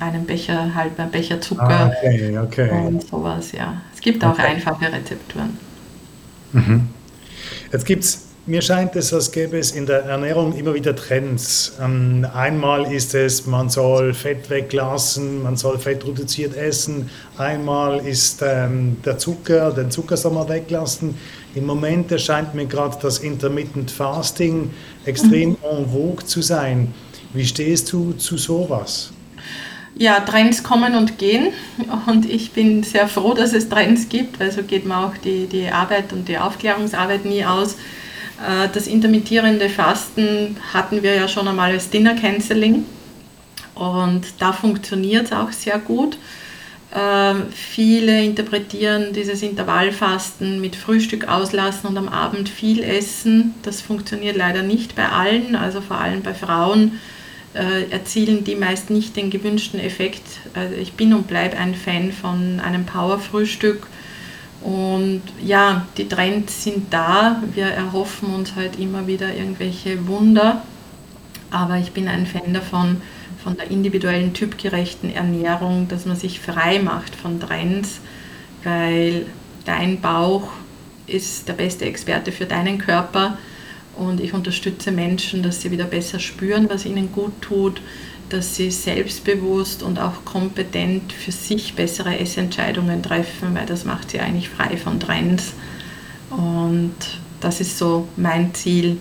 einen 0.00 0.26
Becher, 0.26 0.74
halber 0.74 1.04
Becher 1.04 1.40
Zucker 1.40 1.68
ah, 1.68 1.92
okay, 1.96 2.38
okay. 2.38 2.70
und 2.70 3.06
sowas, 3.06 3.52
ja. 3.52 3.80
Es 3.94 4.00
gibt 4.00 4.24
auch 4.24 4.32
okay. 4.32 4.42
einfache 4.42 4.92
Rezepturen. 4.92 5.56
Mhm. 6.52 6.88
Jetzt 7.72 7.86
gibt 7.86 8.04
es 8.04 8.26
mir 8.48 8.62
scheint 8.62 8.94
es, 8.94 9.12
als 9.12 9.32
gäbe 9.32 9.58
es 9.58 9.72
in 9.72 9.86
der 9.86 10.04
Ernährung 10.04 10.52
immer 10.56 10.72
wieder 10.72 10.94
Trends. 10.94 11.72
Ähm, 11.82 12.24
einmal 12.32 12.92
ist 12.92 13.12
es, 13.16 13.44
man 13.44 13.68
soll 13.70 14.14
Fett 14.14 14.48
weglassen, 14.48 15.42
man 15.42 15.56
soll 15.56 15.80
Fett 15.80 16.06
reduziert 16.06 16.54
essen. 16.56 17.10
Einmal 17.38 18.06
ist 18.06 18.42
ähm, 18.46 18.98
der 19.04 19.18
Zucker, 19.18 19.72
den 19.72 19.90
Zucker 19.90 20.16
soll 20.16 20.32
man 20.32 20.48
weglassen. 20.48 21.16
Im 21.56 21.64
Moment 21.64 22.12
erscheint 22.12 22.54
mir 22.54 22.66
gerade 22.66 22.98
das 23.00 23.20
Intermittent 23.20 23.90
Fasting 23.90 24.70
extrem 25.06 25.50
mhm. 25.50 25.56
en 25.62 25.90
vogue 25.90 26.22
zu 26.26 26.42
sein. 26.42 26.92
Wie 27.32 27.46
stehst 27.46 27.90
du 27.92 28.12
zu 28.12 28.36
sowas? 28.36 29.10
Ja, 29.94 30.20
Trends 30.20 30.62
kommen 30.62 30.94
und 30.94 31.16
gehen 31.16 31.54
und 32.08 32.28
ich 32.28 32.52
bin 32.52 32.82
sehr 32.82 33.08
froh, 33.08 33.32
dass 33.32 33.54
es 33.54 33.70
Trends 33.70 34.10
gibt, 34.10 34.38
weil 34.38 34.52
so 34.52 34.62
geht 34.64 34.84
mir 34.84 34.98
auch 34.98 35.16
die, 35.24 35.46
die 35.46 35.68
Arbeit 35.68 36.12
und 36.12 36.28
die 36.28 36.36
Aufklärungsarbeit 36.36 37.24
nie 37.24 37.42
aus. 37.42 37.72
Äh, 37.72 38.68
das 38.74 38.86
intermittierende 38.86 39.70
Fasten 39.70 40.58
hatten 40.74 41.02
wir 41.02 41.14
ja 41.14 41.26
schon 41.26 41.48
einmal 41.48 41.72
als 41.72 41.88
Dinner 41.88 42.14
Canceling 42.14 42.84
und 43.74 44.24
da 44.40 44.52
funktioniert 44.52 45.24
es 45.24 45.32
auch 45.32 45.52
sehr 45.52 45.78
gut. 45.78 46.18
Ähm, 46.94 47.44
viele 47.52 48.22
interpretieren 48.22 49.12
dieses 49.12 49.42
Intervallfasten 49.42 50.60
mit 50.60 50.76
Frühstück 50.76 51.28
auslassen 51.28 51.88
und 51.88 51.98
am 51.98 52.08
Abend 52.08 52.48
viel 52.48 52.82
essen. 52.82 53.54
Das 53.62 53.80
funktioniert 53.80 54.36
leider 54.36 54.62
nicht 54.62 54.94
bei 54.94 55.08
allen, 55.08 55.56
also 55.56 55.80
vor 55.80 55.98
allem 55.98 56.22
bei 56.22 56.32
Frauen 56.32 57.00
äh, 57.54 57.90
erzielen 57.90 58.44
die 58.44 58.54
meist 58.54 58.90
nicht 58.90 59.16
den 59.16 59.30
gewünschten 59.30 59.80
Effekt. 59.80 60.22
Also 60.54 60.74
ich 60.74 60.92
bin 60.92 61.12
und 61.12 61.26
bleibe 61.26 61.56
ein 61.56 61.74
Fan 61.74 62.12
von 62.12 62.60
einem 62.60 62.86
Power-Frühstück 62.86 63.86
und 64.62 65.22
ja, 65.44 65.86
die 65.96 66.08
Trends 66.08 66.64
sind 66.64 66.92
da. 66.92 67.42
Wir 67.54 67.66
erhoffen 67.66 68.34
uns 68.34 68.54
halt 68.56 68.78
immer 68.78 69.06
wieder 69.06 69.34
irgendwelche 69.34 70.06
Wunder. 70.08 70.62
Aber 71.50 71.78
ich 71.78 71.92
bin 71.92 72.08
ein 72.08 72.26
Fan 72.26 72.52
davon, 72.52 73.00
von 73.46 73.56
der 73.56 73.70
individuellen, 73.70 74.34
typgerechten 74.34 75.14
Ernährung, 75.14 75.86
dass 75.86 76.04
man 76.04 76.16
sich 76.16 76.40
frei 76.40 76.80
macht 76.80 77.14
von 77.14 77.38
Trends, 77.38 78.00
weil 78.64 79.26
dein 79.64 80.00
Bauch 80.00 80.48
ist 81.06 81.46
der 81.46 81.52
beste 81.52 81.84
Experte 81.84 82.32
für 82.32 82.46
deinen 82.46 82.78
Körper 82.78 83.38
und 83.94 84.20
ich 84.20 84.34
unterstütze 84.34 84.90
Menschen, 84.90 85.44
dass 85.44 85.62
sie 85.62 85.70
wieder 85.70 85.84
besser 85.84 86.18
spüren, 86.18 86.68
was 86.68 86.86
ihnen 86.86 87.12
gut 87.12 87.40
tut, 87.40 87.80
dass 88.30 88.56
sie 88.56 88.72
selbstbewusst 88.72 89.84
und 89.84 90.00
auch 90.00 90.24
kompetent 90.24 91.12
für 91.12 91.30
sich 91.30 91.74
bessere 91.74 92.18
Essentscheidungen 92.18 93.00
treffen, 93.00 93.54
weil 93.54 93.66
das 93.66 93.84
macht 93.84 94.10
sie 94.10 94.18
eigentlich 94.18 94.48
frei 94.48 94.76
von 94.76 94.98
Trends. 94.98 95.52
Und 96.30 96.96
das 97.40 97.60
ist 97.60 97.78
so 97.78 98.08
mein 98.16 98.52
Ziel. 98.54 98.96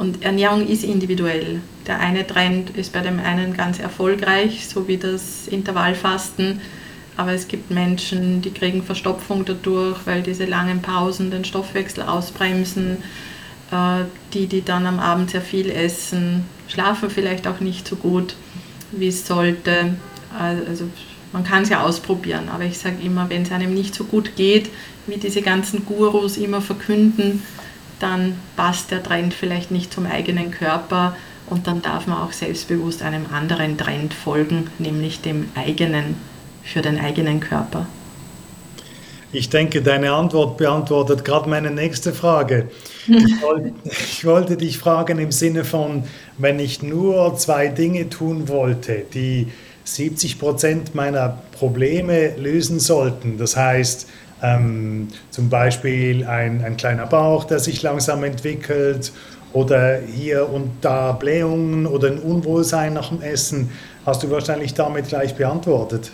Und 0.00 0.24
Ernährung 0.24 0.66
ist 0.66 0.82
individuell. 0.82 1.60
Der 1.86 2.00
eine 2.00 2.26
Trend 2.26 2.70
ist 2.70 2.94
bei 2.94 3.00
dem 3.00 3.20
einen 3.20 3.54
ganz 3.54 3.78
erfolgreich, 3.78 4.66
so 4.66 4.88
wie 4.88 4.96
das 4.96 5.46
Intervallfasten. 5.46 6.62
Aber 7.18 7.32
es 7.32 7.48
gibt 7.48 7.70
Menschen, 7.70 8.40
die 8.40 8.50
kriegen 8.50 8.82
Verstopfung 8.82 9.44
dadurch, 9.44 9.98
weil 10.06 10.22
diese 10.22 10.46
langen 10.46 10.80
Pausen 10.80 11.30
den 11.30 11.44
Stoffwechsel 11.44 12.04
ausbremsen. 12.04 12.96
Äh, 13.70 14.04
die, 14.32 14.46
die 14.46 14.64
dann 14.64 14.86
am 14.86 15.00
Abend 15.00 15.32
sehr 15.32 15.42
viel 15.42 15.68
essen, 15.70 16.46
schlafen 16.66 17.10
vielleicht 17.10 17.46
auch 17.46 17.60
nicht 17.60 17.86
so 17.86 17.96
gut 17.96 18.36
wie 18.92 19.08
es 19.08 19.26
sollte. 19.26 19.96
Also 20.66 20.88
man 21.34 21.44
kann 21.44 21.64
es 21.64 21.68
ja 21.68 21.82
ausprobieren, 21.82 22.48
aber 22.48 22.64
ich 22.64 22.78
sage 22.78 22.96
immer, 23.04 23.28
wenn 23.28 23.42
es 23.42 23.52
einem 23.52 23.74
nicht 23.74 23.94
so 23.94 24.04
gut 24.04 24.34
geht, 24.34 24.70
wie 25.06 25.18
diese 25.18 25.42
ganzen 25.42 25.84
Gurus 25.84 26.38
immer 26.38 26.62
verkünden, 26.62 27.42
dann 28.00 28.36
passt 28.56 28.90
der 28.90 29.02
Trend 29.02 29.32
vielleicht 29.34 29.70
nicht 29.70 29.92
zum 29.92 30.06
eigenen 30.06 30.50
Körper 30.50 31.16
und 31.46 31.66
dann 31.66 31.82
darf 31.82 32.06
man 32.06 32.18
auch 32.18 32.32
selbstbewusst 32.32 33.02
einem 33.02 33.26
anderen 33.32 33.76
Trend 33.76 34.14
folgen, 34.14 34.68
nämlich 34.78 35.20
dem 35.20 35.48
eigenen, 35.54 36.16
für 36.64 36.82
den 36.82 36.98
eigenen 36.98 37.40
Körper. 37.40 37.86
Ich 39.32 39.48
denke, 39.48 39.80
deine 39.80 40.12
Antwort 40.12 40.56
beantwortet 40.56 41.24
gerade 41.24 41.48
meine 41.48 41.70
nächste 41.70 42.12
Frage. 42.12 42.68
Ich 43.06 43.42
wollte, 43.42 43.72
ich 43.84 44.24
wollte, 44.24 44.56
dich 44.56 44.78
fragen 44.78 45.18
im 45.18 45.30
Sinne 45.30 45.64
von, 45.64 46.04
wenn 46.38 46.58
ich 46.58 46.82
nur 46.82 47.36
zwei 47.36 47.68
Dinge 47.68 48.08
tun 48.08 48.48
wollte, 48.48 49.04
die 49.14 49.48
70 49.84 50.38
Prozent 50.38 50.94
meiner 50.94 51.38
Probleme 51.52 52.36
lösen 52.36 52.80
sollten, 52.80 53.38
das 53.38 53.56
heißt 53.56 54.08
ähm, 54.42 55.08
zum 55.30 55.48
Beispiel 55.48 56.26
ein, 56.26 56.64
ein 56.64 56.76
kleiner 56.76 57.06
Bauch, 57.06 57.44
der 57.44 57.58
sich 57.58 57.82
langsam 57.82 58.24
entwickelt 58.24 59.12
oder 59.52 59.98
hier 59.98 60.48
und 60.48 60.70
da 60.80 61.12
Blähungen 61.12 61.86
oder 61.86 62.08
ein 62.08 62.18
Unwohlsein 62.18 62.94
nach 62.94 63.08
dem 63.08 63.20
Essen, 63.20 63.70
hast 64.06 64.22
du 64.22 64.30
wahrscheinlich 64.30 64.74
damit 64.74 65.08
gleich 65.08 65.34
beantwortet. 65.34 66.10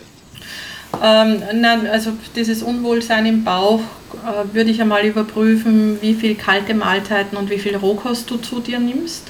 Ähm, 1.03 1.43
nein, 1.53 1.87
also 1.87 2.11
dieses 2.35 2.63
Unwohlsein 2.63 3.25
im 3.25 3.43
Bauch 3.43 3.81
äh, 4.25 4.55
würde 4.55 4.71
ich 4.71 4.81
einmal 4.81 5.05
überprüfen, 5.05 6.01
wie 6.01 6.13
viel 6.13 6.35
kalte 6.35 6.73
Mahlzeiten 6.73 7.37
und 7.37 7.49
wie 7.49 7.59
viel 7.59 7.75
Rohkost 7.75 8.29
du 8.31 8.37
zu 8.37 8.59
dir 8.59 8.79
nimmst. 8.79 9.23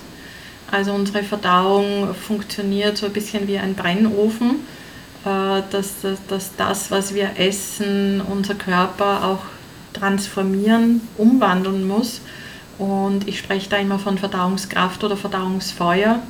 Also 0.71 0.93
unsere 0.93 1.23
Verdauung 1.23 2.13
funktioniert 2.13 2.97
so 2.97 3.07
ein 3.07 3.13
bisschen 3.13 3.47
wie 3.47 3.57
ein 3.57 3.73
Brennofen, 3.73 4.57
dass, 5.71 6.01
dass, 6.01 6.19
dass 6.27 6.55
das, 6.55 6.91
was 6.91 7.13
wir 7.13 7.31
essen, 7.37 8.21
unser 8.21 8.55
Körper 8.55 9.25
auch 9.25 9.39
transformieren, 9.93 11.01
umwandeln 11.17 11.87
muss. 11.87 12.21
Und 12.77 13.27
ich 13.27 13.39
spreche 13.39 13.69
da 13.69 13.77
immer 13.77 13.99
von 13.99 14.17
Verdauungskraft 14.17 15.03
oder 15.03 15.17
Verdauungsfeuer. 15.17 16.21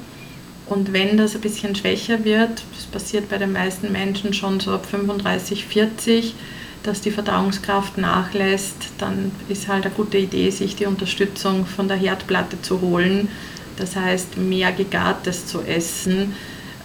Und 0.68 0.94
wenn 0.94 1.18
das 1.18 1.36
ein 1.36 1.42
bisschen 1.42 1.75
schwächer 1.75 2.24
wird, 2.24 2.63
das 2.75 2.86
passiert 2.86 3.30
bei 3.30 3.38
den 3.38 3.54
meisten 3.54 3.92
Menschen 3.92 4.34
schon 4.34 4.60
so 4.60 4.72
ab 4.72 4.86
35, 4.86 5.66
40, 5.66 6.36
dass 6.84 7.01
die 7.01 7.12
Verdauungskraft 7.12 7.98
nachlässt, 7.98 8.89
dann 8.98 9.32
ist 9.50 9.68
halt 9.68 9.86
eine 9.86 9.94
gute 9.94 10.18
Idee, 10.18 10.50
sich 10.50 10.75
die 10.75 10.86
Unterstützung 10.86 11.66
von 11.66 11.88
der 11.88 11.98
Herdplatte 11.98 12.62
zu 12.62 12.82
holen. 12.82 13.30
Das 13.77 13.96
heißt, 13.96 14.38
mehr 14.38 14.72
Gegartes 14.72 15.46
zu 15.46 15.62
essen 15.62 16.34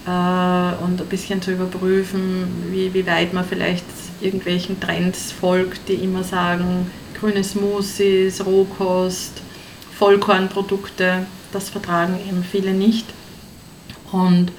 und 0.04 1.00
ein 1.00 1.06
bisschen 1.08 1.40
zu 1.42 1.52
überprüfen, 1.52 2.46
wie, 2.70 2.92
wie 2.92 3.06
weit 3.06 3.32
man 3.32 3.44
vielleicht 3.44 3.84
irgendwelchen 4.20 4.80
Trends 4.80 5.32
folgt, 5.32 5.88
die 5.88 5.94
immer 5.94 6.24
sagen, 6.24 6.90
grüne 7.18 7.44
Smoothies, 7.44 8.44
Rohkost, 8.44 9.42
Vollkornprodukte, 9.96 11.26
das 11.52 11.68
vertragen 11.68 12.18
eben 12.28 12.42
viele 12.42 12.72
nicht 12.72 13.06
und 14.10 14.50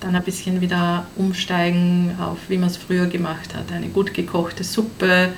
dann 0.00 0.14
ein 0.14 0.22
bisschen 0.22 0.60
wieder 0.60 1.06
umsteigen 1.16 2.16
auf, 2.20 2.38
wie 2.48 2.56
man 2.56 2.68
es 2.70 2.76
früher 2.76 3.06
gemacht 3.06 3.54
hat. 3.54 3.72
Eine 3.72 3.88
gut 3.88 4.14
gekochte 4.14 4.64
Suppe, 4.64 5.30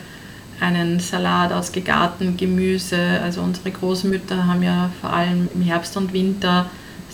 einen 0.61 1.01
Salat 1.01 1.53
aus 1.53 1.73
gegartem 1.73 2.37
Gemüse. 2.37 3.21
Also 3.23 3.41
unsere 3.41 3.71
Großmütter 3.71 4.47
haben 4.47 4.63
ja 4.63 4.91
vor 5.01 5.13
allem 5.13 5.49
im 5.55 5.63
Herbst 5.63 5.97
und 5.97 6.13
Winter 6.13 6.71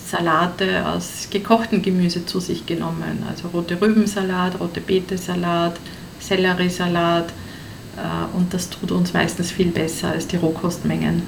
Salate 0.07 0.87
aus 0.87 1.29
gekochtem 1.31 1.83
Gemüse 1.83 2.25
zu 2.25 2.41
sich 2.41 2.65
genommen. 2.67 3.25
Also 3.29 3.49
rote 3.49 3.81
Rübensalat, 3.81 4.61
rote 4.61 4.81
Betesalat, 4.81 5.79
Selleriesalat. 6.21 7.29
Äh, 7.97 8.37
und 8.37 8.53
das 8.55 8.71
tut 8.71 8.93
uns 8.93 9.13
meistens 9.13 9.51
viel 9.51 9.71
besser 9.71 10.11
als 10.11 10.27
die 10.27 10.37
Rohkostmengen. 10.37 11.23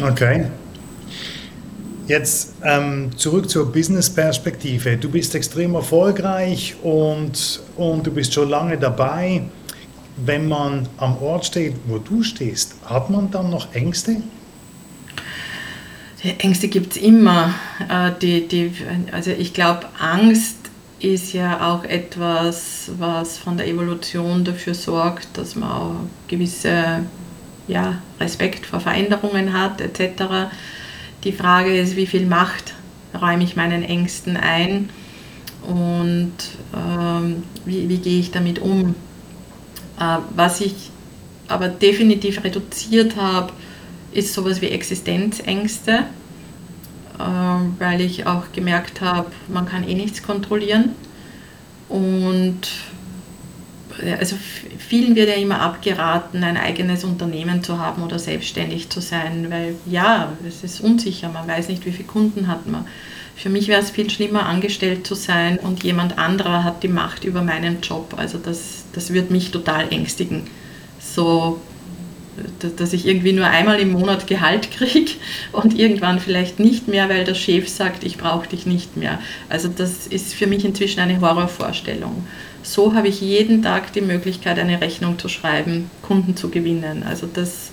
Okay. 0.00 0.46
Jetzt 2.06 2.54
ähm, 2.62 3.10
zurück 3.16 3.50
zur 3.50 3.72
Business-Perspektive. 3.72 4.96
Du 4.96 5.10
bist 5.10 5.34
extrem 5.34 5.74
erfolgreich 5.74 6.76
und, 6.82 7.60
und 7.76 8.06
du 8.06 8.12
bist 8.12 8.32
schon 8.32 8.48
lange 8.48 8.78
dabei. 8.78 9.42
Wenn 10.24 10.46
man 10.46 10.88
am 10.98 11.18
Ort 11.18 11.46
steht, 11.46 11.74
wo 11.86 11.98
du 11.98 12.22
stehst, 12.22 12.76
hat 12.84 13.10
man 13.10 13.30
dann 13.30 13.50
noch 13.50 13.74
Ängste? 13.74 14.18
Die 16.22 16.30
Ängste 16.40 16.68
gibt 16.68 16.96
es 16.96 17.02
immer. 17.02 17.54
Äh, 17.88 18.12
die, 18.20 18.48
die, 18.48 18.72
also 19.12 19.30
ich 19.30 19.52
glaube, 19.52 19.86
Angst 19.98 20.56
ist 20.98 21.34
ja 21.34 21.72
auch 21.72 21.84
etwas, 21.84 22.90
was 22.98 23.36
von 23.36 23.56
der 23.56 23.68
Evolution 23.68 24.44
dafür 24.44 24.74
sorgt, 24.74 25.28
dass 25.34 25.54
man 25.54 25.70
auch 25.70 25.94
gewisse 26.26 27.00
ja, 27.68 28.00
Respekt 28.18 28.64
vor 28.64 28.80
Veränderungen 28.80 29.52
hat 29.52 29.80
etc. 29.80 30.50
Die 31.24 31.32
Frage 31.32 31.76
ist, 31.76 31.96
wie 31.96 32.06
viel 32.06 32.26
Macht 32.26 32.74
räume 33.20 33.44
ich 33.44 33.56
meinen 33.56 33.82
Ängsten 33.82 34.36
ein? 34.36 34.88
Und 35.66 36.32
ähm, 36.74 37.42
wie, 37.64 37.88
wie 37.88 37.98
gehe 37.98 38.20
ich 38.20 38.30
damit 38.30 38.60
um. 38.60 38.94
Äh, 40.00 40.18
was 40.34 40.60
ich 40.60 40.90
aber 41.48 41.68
definitiv 41.68 42.42
reduziert 42.42 43.16
habe, 43.16 43.52
ist 44.12 44.32
sowas 44.32 44.60
wie 44.60 44.68
Existenzängste, 44.68 46.04
äh, 47.18 47.22
weil 47.78 48.00
ich 48.00 48.26
auch 48.26 48.52
gemerkt 48.52 49.00
habe, 49.00 49.30
man 49.48 49.66
kann 49.66 49.88
eh 49.88 49.94
nichts 49.94 50.22
kontrollieren. 50.22 50.90
Und 51.88 52.68
also 54.18 54.36
vielen 54.78 55.14
wird 55.14 55.28
ja 55.28 55.36
immer 55.36 55.60
abgeraten, 55.60 56.44
ein 56.44 56.56
eigenes 56.56 57.04
Unternehmen 57.04 57.62
zu 57.62 57.78
haben 57.78 58.02
oder 58.02 58.18
selbstständig 58.18 58.90
zu 58.90 59.00
sein, 59.00 59.46
weil 59.50 59.76
ja, 59.86 60.32
es 60.46 60.64
ist 60.64 60.80
unsicher, 60.80 61.28
man 61.28 61.48
weiß 61.48 61.68
nicht, 61.68 61.86
wie 61.86 61.92
viele 61.92 62.08
Kunden 62.08 62.48
hat 62.48 62.66
man. 62.66 62.86
Für 63.36 63.48
mich 63.50 63.68
wäre 63.68 63.82
es 63.82 63.90
viel 63.90 64.08
schlimmer, 64.08 64.46
angestellt 64.46 65.06
zu 65.06 65.14
sein 65.14 65.58
und 65.58 65.84
jemand 65.84 66.18
anderer 66.18 66.64
hat 66.64 66.82
die 66.82 66.88
Macht 66.88 67.24
über 67.24 67.42
meinen 67.42 67.80
Job. 67.82 68.14
Also 68.16 68.38
das, 68.38 68.84
das 68.94 69.12
wird 69.12 69.30
mich 69.30 69.50
total 69.50 69.92
ängstigen. 69.92 70.42
So, 71.00 71.60
dass 72.76 72.92
ich 72.92 73.06
irgendwie 73.06 73.32
nur 73.32 73.46
einmal 73.46 73.78
im 73.80 73.92
Monat 73.92 74.26
Gehalt 74.26 74.70
kriege 74.76 75.12
und 75.52 75.78
irgendwann 75.78 76.20
vielleicht 76.20 76.60
nicht 76.60 76.88
mehr, 76.88 77.08
weil 77.08 77.24
der 77.24 77.34
Chef 77.34 77.68
sagt, 77.68 78.04
ich 78.04 78.18
brauche 78.18 78.48
dich 78.48 78.66
nicht 78.66 78.96
mehr. 78.96 79.18
Also 79.48 79.68
das 79.68 80.06
ist 80.06 80.34
für 80.34 80.46
mich 80.46 80.64
inzwischen 80.64 81.00
eine 81.00 81.20
Horrorvorstellung. 81.20 82.26
So 82.62 82.94
habe 82.94 83.08
ich 83.08 83.20
jeden 83.20 83.62
Tag 83.62 83.92
die 83.92 84.00
Möglichkeit, 84.00 84.58
eine 84.58 84.80
Rechnung 84.80 85.18
zu 85.18 85.28
schreiben, 85.28 85.90
Kunden 86.02 86.36
zu 86.36 86.50
gewinnen. 86.50 87.04
Also 87.08 87.28
das, 87.32 87.70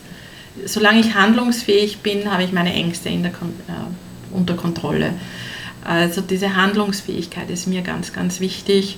solange 0.66 1.00
ich 1.00 1.16
handlungsfähig 1.16 2.00
bin, 2.00 2.32
habe 2.32 2.44
ich 2.44 2.52
meine 2.52 2.74
Ängste 2.74 3.10
der, 3.10 3.32
äh, 3.32 3.32
unter 4.32 4.54
Kontrolle. 4.54 5.14
Also 5.84 6.22
diese 6.22 6.56
Handlungsfähigkeit 6.56 7.50
ist 7.50 7.68
mir 7.68 7.82
ganz, 7.82 8.14
ganz 8.14 8.40
wichtig 8.40 8.98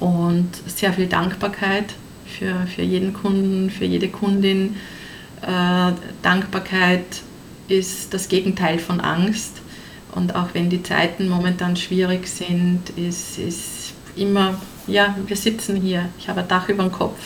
und 0.00 0.50
sehr 0.66 0.92
viel 0.92 1.06
Dankbarkeit 1.06 1.94
für, 2.38 2.66
für 2.66 2.82
jeden 2.82 3.12
Kunden, 3.12 3.70
für 3.70 3.84
jede 3.84 4.08
Kundin. 4.08 4.76
Äh, 5.42 5.92
Dankbarkeit 6.22 7.04
ist 7.68 8.12
das 8.14 8.28
Gegenteil 8.28 8.78
von 8.78 9.00
Angst. 9.00 9.60
Und 10.14 10.34
auch 10.34 10.48
wenn 10.54 10.70
die 10.70 10.82
Zeiten 10.82 11.28
momentan 11.28 11.76
schwierig 11.76 12.26
sind, 12.26 12.90
ist, 12.96 13.38
ist 13.38 13.92
immer, 14.16 14.54
ja, 14.86 15.14
wir 15.26 15.36
sitzen 15.36 15.76
hier, 15.76 16.08
ich 16.18 16.28
habe 16.28 16.40
ein 16.40 16.48
Dach 16.48 16.68
über 16.68 16.82
dem 16.82 16.92
Kopf, 16.92 17.18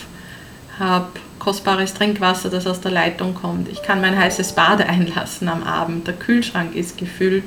habe 0.79 1.09
kostbares 1.39 1.95
Trinkwasser, 1.95 2.51
das 2.51 2.67
aus 2.67 2.81
der 2.81 2.91
Leitung 2.91 3.35
kommt. 3.35 3.69
Ich 3.69 3.83
kann 3.83 4.01
mein 4.01 4.19
heißes 4.19 4.53
Bad 4.53 4.81
einlassen 4.89 5.49
am 5.49 5.63
Abend. 5.63 6.07
Der 6.07 6.15
Kühlschrank 6.15 6.75
ist 6.75 6.99
gefüllt. 6.99 7.45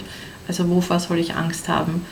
Also 0.47 0.69
wovor 0.69 0.99
soll 0.99 1.19
ich 1.19 1.35
Angst 1.35 1.67
haben? 1.69 2.05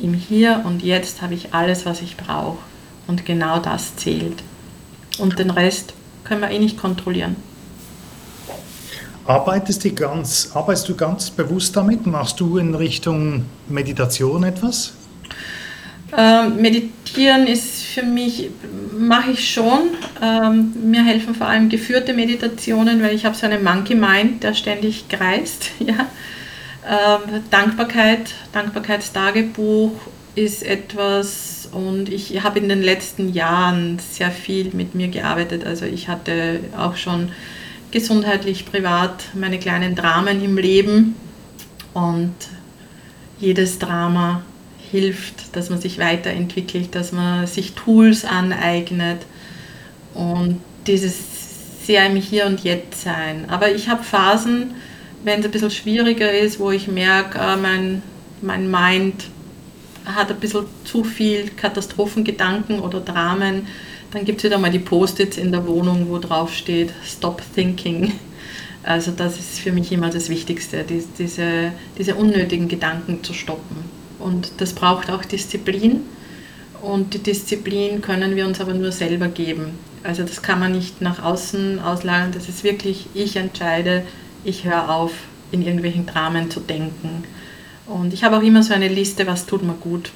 Im 0.00 0.14
Hier 0.14 0.62
und 0.64 0.82
Jetzt 0.82 1.22
habe 1.22 1.34
ich 1.34 1.54
alles, 1.54 1.86
was 1.86 2.02
ich 2.02 2.16
brauche. 2.16 2.58
Und 3.06 3.26
genau 3.26 3.58
das 3.58 3.96
zählt. 3.96 4.42
Und 5.18 5.38
den 5.38 5.50
Rest 5.50 5.94
können 6.24 6.40
wir 6.40 6.50
eh 6.50 6.58
nicht 6.58 6.78
kontrollieren. 6.78 7.36
Arbeitest 9.24 9.84
du 9.84 9.92
ganz, 9.92 10.50
arbeitest 10.52 10.88
du 10.88 10.96
ganz 10.96 11.30
bewusst 11.30 11.76
damit? 11.76 12.06
Machst 12.06 12.40
du 12.40 12.58
in 12.58 12.74
Richtung 12.74 13.44
Meditation 13.68 14.42
etwas? 14.42 14.94
Ähm, 16.16 16.60
meditieren 16.60 17.46
ist 17.46 17.84
für 17.84 18.02
mich, 18.02 18.50
mache 18.98 19.30
ich 19.30 19.48
schon. 19.50 19.90
Ähm, 20.20 20.72
mir 20.90 21.04
helfen 21.04 21.34
vor 21.34 21.46
allem 21.46 21.68
geführte 21.68 22.12
Meditationen, 22.12 23.02
weil 23.02 23.14
ich 23.14 23.24
habe 23.24 23.36
so 23.36 23.46
einen 23.46 23.64
Monkey 23.64 23.94
Mind, 23.94 24.42
der 24.42 24.54
ständig 24.54 25.08
kreist. 25.08 25.70
Ja. 25.80 26.06
Ähm, 26.84 27.44
Dankbarkeit, 27.48 28.32
Dankbarkeitstagebuch 28.52 29.92
ist 30.34 30.62
etwas 30.62 31.68
und 31.72 32.08
ich 32.08 32.42
habe 32.42 32.58
in 32.58 32.68
den 32.68 32.82
letzten 32.82 33.32
Jahren 33.32 33.98
sehr 33.98 34.30
viel 34.30 34.70
mit 34.72 34.94
mir 34.94 35.08
gearbeitet. 35.08 35.64
Also 35.66 35.84
ich 35.84 36.08
hatte 36.08 36.60
auch 36.76 36.96
schon 36.96 37.30
gesundheitlich, 37.90 38.64
privat 38.64 39.24
meine 39.34 39.58
kleinen 39.58 39.94
Dramen 39.94 40.42
im 40.42 40.56
Leben 40.56 41.14
und 41.92 42.34
jedes 43.38 43.78
Drama 43.78 44.42
hilft, 44.90 45.54
dass 45.54 45.68
man 45.68 45.80
sich 45.80 45.98
weiterentwickelt, 45.98 46.94
dass 46.94 47.12
man 47.12 47.46
sich 47.46 47.72
Tools 47.72 48.24
aneignet 48.24 49.20
und 50.14 50.60
dieses 50.86 51.14
sehr 51.84 52.06
im 52.06 52.16
Hier 52.16 52.46
und 52.46 52.62
Jetzt 52.62 53.02
sein. 53.02 53.46
Aber 53.48 53.70
ich 53.74 53.88
habe 53.88 54.02
Phasen, 54.02 54.74
wenn 55.24 55.40
es 55.40 55.46
ein 55.46 55.50
bisschen 55.50 55.70
schwieriger 55.70 56.30
ist, 56.32 56.58
wo 56.58 56.70
ich 56.70 56.88
merke, 56.88 57.38
äh, 57.38 57.56
mein, 57.56 58.02
mein 58.40 58.70
Mind 58.70 59.24
hat 60.04 60.30
ein 60.30 60.40
bisschen 60.40 60.66
zu 60.84 61.04
viel 61.04 61.50
Katastrophengedanken 61.50 62.80
oder 62.80 63.00
Dramen, 63.00 63.66
dann 64.12 64.24
gibt 64.24 64.38
es 64.38 64.44
wieder 64.44 64.58
mal 64.58 64.70
die 64.70 64.78
Post-its 64.78 65.38
in 65.38 65.52
der 65.52 65.66
Wohnung, 65.66 66.08
wo 66.08 66.18
drauf 66.18 66.52
steht 66.52 66.92
Stop 67.04 67.42
Thinking. 67.54 68.12
Also 68.82 69.12
das 69.12 69.38
ist 69.38 69.60
für 69.60 69.72
mich 69.72 69.92
immer 69.92 70.10
das 70.10 70.28
Wichtigste, 70.28 70.82
die, 70.82 71.04
diese, 71.18 71.72
diese 71.96 72.14
unnötigen 72.16 72.68
Gedanken 72.68 73.22
zu 73.22 73.32
stoppen. 73.32 73.76
Und 74.18 74.52
das 74.58 74.72
braucht 74.72 75.10
auch 75.10 75.24
Disziplin. 75.24 76.00
Und 76.82 77.14
die 77.14 77.18
Disziplin 77.20 78.00
können 78.00 78.34
wir 78.34 78.44
uns 78.44 78.60
aber 78.60 78.74
nur 78.74 78.90
selber 78.90 79.28
geben. 79.28 79.78
Also 80.02 80.22
das 80.24 80.42
kann 80.42 80.58
man 80.58 80.72
nicht 80.72 81.00
nach 81.00 81.22
außen 81.22 81.78
auslagern. 81.78 82.32
Das 82.32 82.48
ist 82.48 82.64
wirklich, 82.64 83.06
ich 83.14 83.36
entscheide, 83.36 84.04
ich 84.44 84.64
höre 84.64 84.90
auf, 84.90 85.12
in 85.52 85.62
irgendwelchen 85.62 86.06
Dramen 86.06 86.50
zu 86.50 86.60
denken. 86.60 87.24
Und 87.92 88.12
ich 88.12 88.24
habe 88.24 88.36
auch 88.36 88.42
immer 88.42 88.62
so 88.62 88.74
eine 88.74 88.88
Liste, 88.88 89.26
was 89.26 89.46
tut 89.46 89.62
mir 89.62 89.74
gut. 89.74 90.10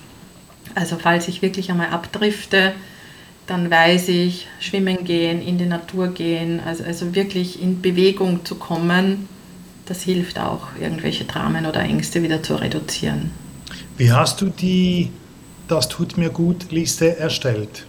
Also 0.74 0.96
falls 1.00 1.28
ich 1.28 1.42
wirklich 1.42 1.70
einmal 1.70 1.88
abdrifte, 1.88 2.72
dann 3.46 3.70
weiß 3.70 4.08
ich, 4.08 4.48
schwimmen 4.60 5.04
gehen, 5.04 5.40
in 5.40 5.58
die 5.58 5.66
Natur 5.66 6.08
gehen, 6.08 6.60
also, 6.64 6.82
also 6.84 7.14
wirklich 7.14 7.62
in 7.62 7.80
Bewegung 7.80 8.44
zu 8.44 8.56
kommen, 8.56 9.28
das 9.86 10.02
hilft 10.02 10.38
auch, 10.38 10.68
irgendwelche 10.80 11.24
Dramen 11.24 11.64
oder 11.64 11.80
Ängste 11.80 12.22
wieder 12.22 12.42
zu 12.42 12.56
reduzieren. 12.56 13.30
Wie 13.96 14.12
hast 14.12 14.40
du 14.40 14.46
die 14.46 15.10
Das 15.68 15.88
tut 15.88 16.16
mir 16.16 16.30
gut 16.30 16.70
Liste 16.70 17.16
erstellt? 17.18 17.86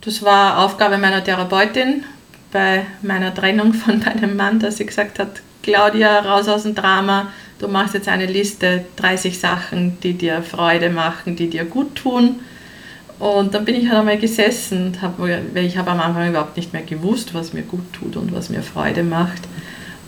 Das 0.00 0.22
war 0.22 0.58
Aufgabe 0.58 0.98
meiner 0.98 1.22
Therapeutin 1.22 2.04
bei 2.52 2.86
meiner 3.02 3.34
Trennung 3.34 3.72
von 3.74 4.00
meinem 4.00 4.36
Mann, 4.36 4.58
dass 4.58 4.78
sie 4.78 4.86
gesagt 4.86 5.18
hat, 5.18 5.40
Claudia, 5.62 6.20
raus 6.20 6.48
aus 6.48 6.64
dem 6.64 6.74
Drama, 6.74 7.28
du 7.64 7.70
machst 7.70 7.94
jetzt 7.94 8.08
eine 8.08 8.26
Liste, 8.26 8.84
30 8.96 9.38
Sachen, 9.38 9.98
die 10.02 10.12
dir 10.12 10.42
Freude 10.42 10.90
machen, 10.90 11.34
die 11.34 11.48
dir 11.48 11.64
gut 11.64 11.94
tun. 11.94 12.36
Und 13.18 13.54
dann 13.54 13.64
bin 13.64 13.74
ich 13.74 13.88
halt 13.88 14.00
einmal 14.00 14.18
gesessen, 14.18 14.96
hab, 15.00 15.18
weil 15.18 15.64
ich 15.64 15.78
habe 15.78 15.90
am 15.92 16.00
Anfang 16.00 16.28
überhaupt 16.28 16.56
nicht 16.56 16.72
mehr 16.72 16.82
gewusst, 16.82 17.32
was 17.32 17.52
mir 17.52 17.62
gut 17.62 17.92
tut 17.92 18.16
und 18.16 18.34
was 18.34 18.50
mir 18.50 18.62
Freude 18.62 19.02
macht. 19.02 19.42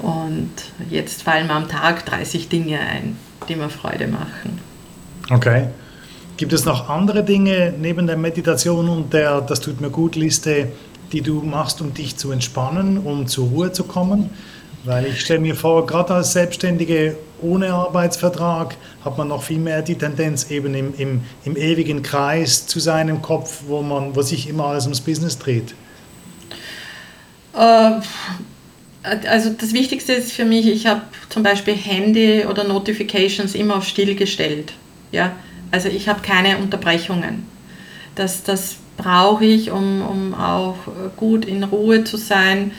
Und 0.01 0.51
jetzt 0.91 1.23
fallen 1.23 1.47
mir 1.47 1.55
am 1.55 1.69
Tag 1.69 2.05
30 2.05 2.49
Dinge 2.49 2.79
ein, 2.79 3.17
die 3.49 3.57
mir 3.57 3.71
Freude 3.71 4.07
machen. 4.07 4.61
Okay. 5.31 5.69
Gibt 6.37 6.53
es 6.53 6.67
noch 6.67 6.91
andere 6.91 7.25
Dinge 7.25 7.73
neben 7.81 8.07
der 8.07 8.19
Meditation 8.19 8.91
und 8.91 9.15
der 9.15 9.41
Das 9.41 9.61
tut 9.61 9.81
mir 9.81 9.89
gut 9.89 10.17
Liste, 10.17 10.69
die 11.13 11.23
du 11.23 11.41
machst, 11.41 11.81
um 11.81 11.95
dich 11.95 12.19
zu 12.19 12.31
entspannen, 12.31 12.99
um 12.99 13.27
zur 13.27 13.49
Ruhe 13.49 13.73
zu 13.73 13.85
kommen? 13.85 14.29
Weil 14.85 15.07
ich 15.07 15.21
stelle 15.23 15.41
mir 15.41 15.57
vor, 15.57 15.87
gerade 15.87 16.15
als 16.15 16.33
Selbstständige 16.33 17.17
ohne 17.43 17.73
Arbeitsvertrag 17.73 18.77
hat 19.05 19.19
man 19.19 19.29
noch 19.29 19.43
viel 19.43 19.59
mehr 19.59 19.83
die 19.83 19.97
Tendenz, 19.97 20.51
eben 20.51 20.75
im, 20.75 20.95
im, 20.97 21.21
im 21.45 21.57
ewigen 21.57 22.03
Kreis 22.03 22.67
zu 22.67 22.81
sein 22.81 23.09
im 23.09 23.23
Kopf, 23.23 23.63
wo, 23.67 23.83
man, 23.83 24.15
wo 24.17 24.23
sich 24.23 24.49
immer 24.49 24.67
alles 24.67 24.85
ums 24.85 25.01
Business 25.01 25.39
dreht. 25.39 25.75
Äh, 27.55 27.93
also 29.29 29.51
das 29.51 29.73
Wichtigste 29.73 30.13
ist 30.13 30.33
für 30.33 30.45
mich, 30.45 30.67
ich 30.67 30.87
habe 30.87 31.03
zum 31.29 31.43
Beispiel 31.43 31.75
Handy 31.75 32.45
oder 32.45 32.65
Notifications 32.65 33.55
immer 33.55 33.77
auf 33.77 33.87
still 33.87 34.15
gestellt. 34.15 34.73
Ja? 35.13 35.33
Also 35.71 35.89
ich 35.89 36.09
habe 36.09 36.21
keine 36.23 36.59
Unterbrechungen. 36.59 37.47
Das, 38.15 38.43
das 38.43 38.77
brauche 38.97 39.45
ich, 39.45 39.71
um, 39.71 40.03
um 40.03 40.35
auch 40.35 40.77
gut 41.17 41.45
in 41.45 41.65
Ruhe 41.65 42.05
zu 42.05 42.17
sein. 42.17 42.73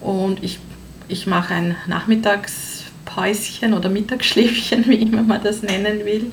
Und 0.00 0.42
ich 0.44 0.60
ich 1.08 1.26
mache 1.26 1.54
ein 1.54 1.76
Nachmittagspäuschen 3.16 3.74
oder 3.74 3.88
Mittagsschläfchen, 3.88 4.86
wie 4.88 4.96
immer 4.96 5.22
man 5.22 5.42
das 5.42 5.62
nennen 5.62 6.04
will. 6.04 6.32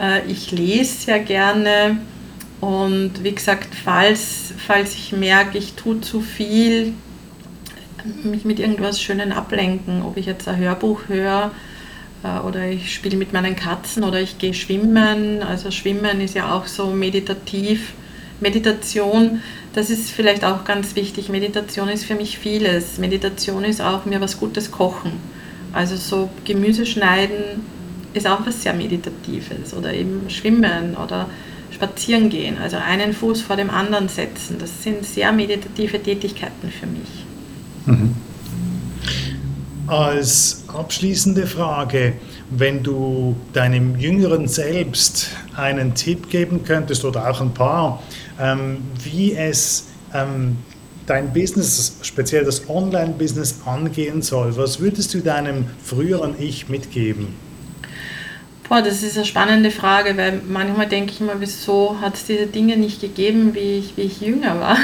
Äh, 0.00 0.30
ich 0.30 0.50
lese 0.52 1.04
sehr 1.04 1.18
gerne 1.20 1.98
und 2.60 3.22
wie 3.22 3.32
gesagt, 3.34 3.68
falls, 3.84 4.52
falls 4.64 4.94
ich 4.94 5.12
merke, 5.12 5.58
ich 5.58 5.74
tue 5.74 6.00
zu 6.00 6.20
viel, 6.20 6.92
mich 8.22 8.44
mit 8.44 8.58
irgendwas 8.58 9.00
Schönen 9.00 9.32
ablenken, 9.32 10.02
ob 10.02 10.16
ich 10.16 10.26
jetzt 10.26 10.48
ein 10.48 10.58
Hörbuch 10.58 11.02
höre 11.08 11.50
äh, 12.24 12.38
oder 12.46 12.68
ich 12.68 12.94
spiele 12.94 13.16
mit 13.16 13.32
meinen 13.32 13.56
Katzen 13.56 14.04
oder 14.04 14.20
ich 14.20 14.38
gehe 14.38 14.54
schwimmen. 14.54 15.42
Also 15.42 15.70
Schwimmen 15.70 16.20
ist 16.20 16.34
ja 16.34 16.54
auch 16.54 16.66
so 16.66 16.86
meditativ. 16.88 17.94
Meditation 18.40 19.40
das 19.74 19.88
ist 19.88 20.10
vielleicht 20.10 20.44
auch 20.44 20.64
ganz 20.64 20.96
wichtig. 20.96 21.28
Meditation 21.30 21.88
ist 21.88 22.04
für 22.04 22.14
mich 22.14 22.38
vieles. 22.38 22.98
Meditation 22.98 23.64
ist 23.64 23.80
auch 23.80 24.04
mir 24.04 24.20
was 24.20 24.38
Gutes 24.38 24.70
kochen. 24.70 25.12
Also 25.72 25.96
so 25.96 26.30
Gemüse 26.44 26.86
schneiden 26.86 27.62
ist 28.14 28.26
auch 28.26 28.46
was 28.46 28.62
sehr 28.62 28.74
Meditatives 28.74 29.74
oder 29.74 29.92
eben 29.92 30.28
Schwimmen 30.28 30.96
oder 30.96 31.26
spazieren 31.70 32.28
gehen, 32.28 32.58
also 32.58 32.76
einen 32.76 33.12
Fuß 33.12 33.40
vor 33.40 33.56
dem 33.56 33.70
anderen 33.70 34.08
setzen. 34.08 34.56
Das 34.58 34.82
sind 34.82 35.04
sehr 35.04 35.32
meditative 35.32 36.00
Tätigkeiten 36.02 36.70
für 36.70 36.86
mich. 36.86 37.08
Mhm. 37.86 38.14
Als 39.86 40.64
abschließende 40.68 41.46
Frage, 41.46 42.14
wenn 42.50 42.82
du 42.82 43.36
deinem 43.52 43.98
jüngeren 43.98 44.46
Selbst 44.46 45.30
einen 45.56 45.94
Tipp 45.94 46.30
geben 46.30 46.64
könntest 46.64 47.04
oder 47.04 47.28
auch 47.28 47.40
ein 47.40 47.52
paar, 47.52 48.02
ähm, 48.40 48.78
wie 49.02 49.34
es 49.34 49.88
ähm, 50.14 50.58
dein 51.06 51.32
Business, 51.32 51.96
speziell 52.02 52.44
das 52.44 52.68
Online-Business, 52.68 53.60
angehen 53.64 54.22
soll, 54.22 54.56
was 54.56 54.80
würdest 54.80 55.14
du 55.14 55.20
deinem 55.20 55.66
früheren 55.82 56.34
Ich 56.38 56.68
mitgeben? 56.68 57.28
Boah, 58.68 58.80
das 58.80 59.02
ist 59.02 59.16
eine 59.16 59.26
spannende 59.26 59.70
Frage, 59.70 60.16
weil 60.16 60.40
manchmal 60.48 60.88
denke 60.88 61.12
ich 61.12 61.20
mir, 61.20 61.34
wieso 61.38 62.00
hat 62.00 62.14
es 62.14 62.24
diese 62.24 62.46
Dinge 62.46 62.76
nicht 62.76 63.00
gegeben, 63.00 63.54
wie 63.54 63.78
ich, 63.78 63.96
wie 63.96 64.02
ich 64.02 64.20
jünger 64.20 64.60
war. 64.60 64.78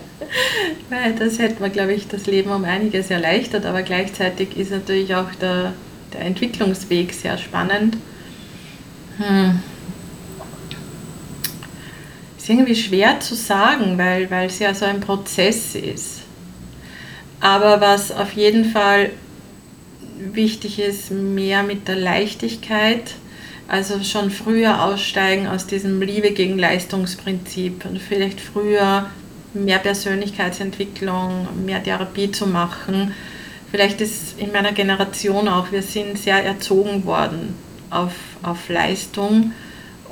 weil 0.90 1.14
das 1.14 1.38
hätte 1.38 1.62
mir, 1.62 1.70
glaube 1.70 1.92
ich, 1.92 2.06
das 2.06 2.26
Leben 2.26 2.50
um 2.50 2.64
einiges 2.64 3.10
erleichtert, 3.10 3.66
aber 3.66 3.82
gleichzeitig 3.82 4.56
ist 4.56 4.70
natürlich 4.70 5.14
auch 5.14 5.34
der, 5.40 5.72
der 6.12 6.20
Entwicklungsweg 6.20 7.12
sehr 7.12 7.38
spannend. 7.38 7.96
Hm. 9.18 9.60
Ist 12.40 12.48
irgendwie 12.48 12.74
schwer 12.74 13.20
zu 13.20 13.34
sagen, 13.34 13.98
weil, 13.98 14.30
weil 14.30 14.46
es 14.46 14.60
ja 14.60 14.72
so 14.72 14.86
ein 14.86 15.00
Prozess 15.00 15.74
ist. 15.74 16.22
Aber 17.38 17.82
was 17.82 18.10
auf 18.12 18.32
jeden 18.32 18.64
Fall 18.64 19.10
wichtig 20.18 20.78
ist, 20.78 21.10
mehr 21.10 21.62
mit 21.62 21.86
der 21.86 21.96
Leichtigkeit, 21.96 23.14
also 23.68 24.02
schon 24.02 24.30
früher 24.30 24.82
aussteigen 24.82 25.48
aus 25.48 25.66
diesem 25.66 26.00
Liebe 26.00 26.30
gegen 26.30 26.58
Leistungsprinzip 26.58 27.84
und 27.84 28.00
vielleicht 28.00 28.40
früher 28.40 29.10
mehr 29.52 29.78
Persönlichkeitsentwicklung, 29.78 31.46
mehr 31.66 31.82
Therapie 31.82 32.32
zu 32.32 32.46
machen. 32.46 33.14
Vielleicht 33.70 34.00
ist 34.00 34.38
in 34.38 34.50
meiner 34.50 34.72
Generation 34.72 35.46
auch, 35.46 35.72
wir 35.72 35.82
sind 35.82 36.18
sehr 36.18 36.42
erzogen 36.42 37.04
worden 37.04 37.54
auf, 37.90 38.14
auf 38.42 38.70
Leistung 38.70 39.52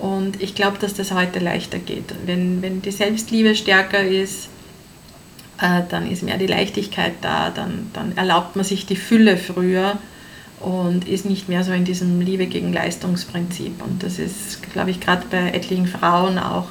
und 0.01 0.41
ich 0.41 0.55
glaube, 0.55 0.79
dass 0.79 0.95
das 0.95 1.13
heute 1.13 1.39
leichter 1.39 1.79
geht. 1.79 2.15
Wenn, 2.25 2.63
wenn 2.63 2.83
die 2.83 2.93
Selbstliebe 2.93 3.55
stärker 3.55 4.03
ist, 4.03 4.49
äh, 5.61 5.83
dann 5.89 6.11
ist 6.11 6.23
mehr 6.23 6.39
die 6.39 6.47
Leichtigkeit 6.47 7.15
da, 7.21 7.51
dann, 7.51 7.91
dann 7.93 8.17
erlaubt 8.17 8.57
man 8.57 8.65
sich 8.65 8.87
die 8.87 8.97
Fülle 8.97 9.37
früher 9.37 9.99
und 10.61 11.09
ist 11.09 11.25
nicht 11.25 11.49
mehr 11.49 11.65
so 11.65 11.73
in 11.73 11.85
diesem 11.85 12.21
Liebe 12.21 12.47
gegen 12.47 12.73
Leistungsprinzip. 12.73 13.83
Und 13.83 14.03
das 14.03 14.19
ist, 14.19 14.73
glaube 14.73 14.91
ich, 14.91 15.01
gerade 15.01 15.25
bei 15.31 15.51
etlichen 15.51 15.87
Frauen 15.87 16.39
auch 16.39 16.69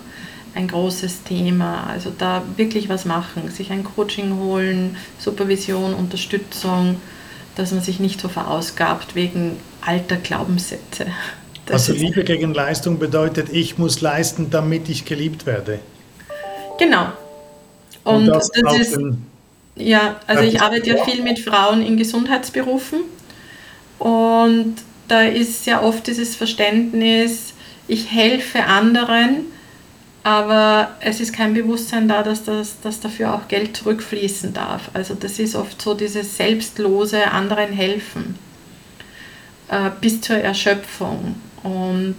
ein 0.56 0.68
großes 0.68 1.24
Thema. 1.24 1.88
Also 1.88 2.12
da 2.18 2.44
wirklich 2.56 2.90
was 2.90 3.06
machen, 3.06 3.50
sich 3.52 3.72
ein 3.72 3.84
Coaching 3.84 4.38
holen, 4.38 4.96
Supervision, 5.20 5.94
Unterstützung, 5.94 7.00
dass 7.56 7.72
man 7.72 7.82
sich 7.82 8.00
nicht 8.00 8.22
so 8.22 8.30
verausgabt 8.30 9.16
wegen 9.16 9.58
alter 9.82 10.18
Glaubenssätze. 10.18 11.08
Das 11.68 11.90
also 11.90 12.02
Liebe 12.02 12.24
gegen 12.24 12.54
Leistung 12.54 12.98
bedeutet, 12.98 13.50
ich 13.52 13.78
muss 13.78 14.02
leisten, 14.02 14.50
damit 14.50 14.90
ich 14.90 15.06
geliebt 15.06 15.46
werde. 15.46 15.80
Genau. 16.80 17.08
Und, 18.04 18.16
Und 18.16 18.28
das, 18.28 18.50
das 18.52 18.80
ist, 18.80 19.00
ja, 19.76 20.16
also 20.28 20.44
ich 20.44 20.62
arbeite 20.62 20.90
ja 20.90 21.04
viel 21.04 21.22
mit 21.22 21.40
Frauen 21.40 21.86
in 21.86 21.98
Gesundheitsberufen 21.98 23.02
und 24.00 24.76
da 25.08 25.24
ist 25.24 25.66
ja 25.66 25.82
oft 25.82 26.08
dieses 26.08 26.36
Verständnis, 26.36 27.54
ich 27.88 28.12
helfe 28.12 28.64
anderen, 28.64 29.46
aber 30.24 30.96
es 31.00 31.20
ist 31.20 31.34
kein 31.34 31.54
Bewusstsein 31.54 32.08
da, 32.08 32.24
dass, 32.24 32.44
das, 32.44 32.80
dass 32.82 33.00
dafür 33.00 33.34
auch 33.34 33.48
Geld 33.48 33.78
zurückfließen 33.78 34.54
darf. 34.54 34.90
Also 34.94 35.14
das 35.14 35.40
ist 35.40 35.56
oft 35.56 35.82
so 35.82 35.94
dieses 35.94 36.36
selbstlose 36.38 37.32
anderen 37.32 37.72
helfen 37.72 38.36
äh, 39.70 39.90
bis 40.02 40.22
zur 40.22 40.38
Erschöpfung. 40.38 41.36
Und 41.68 42.16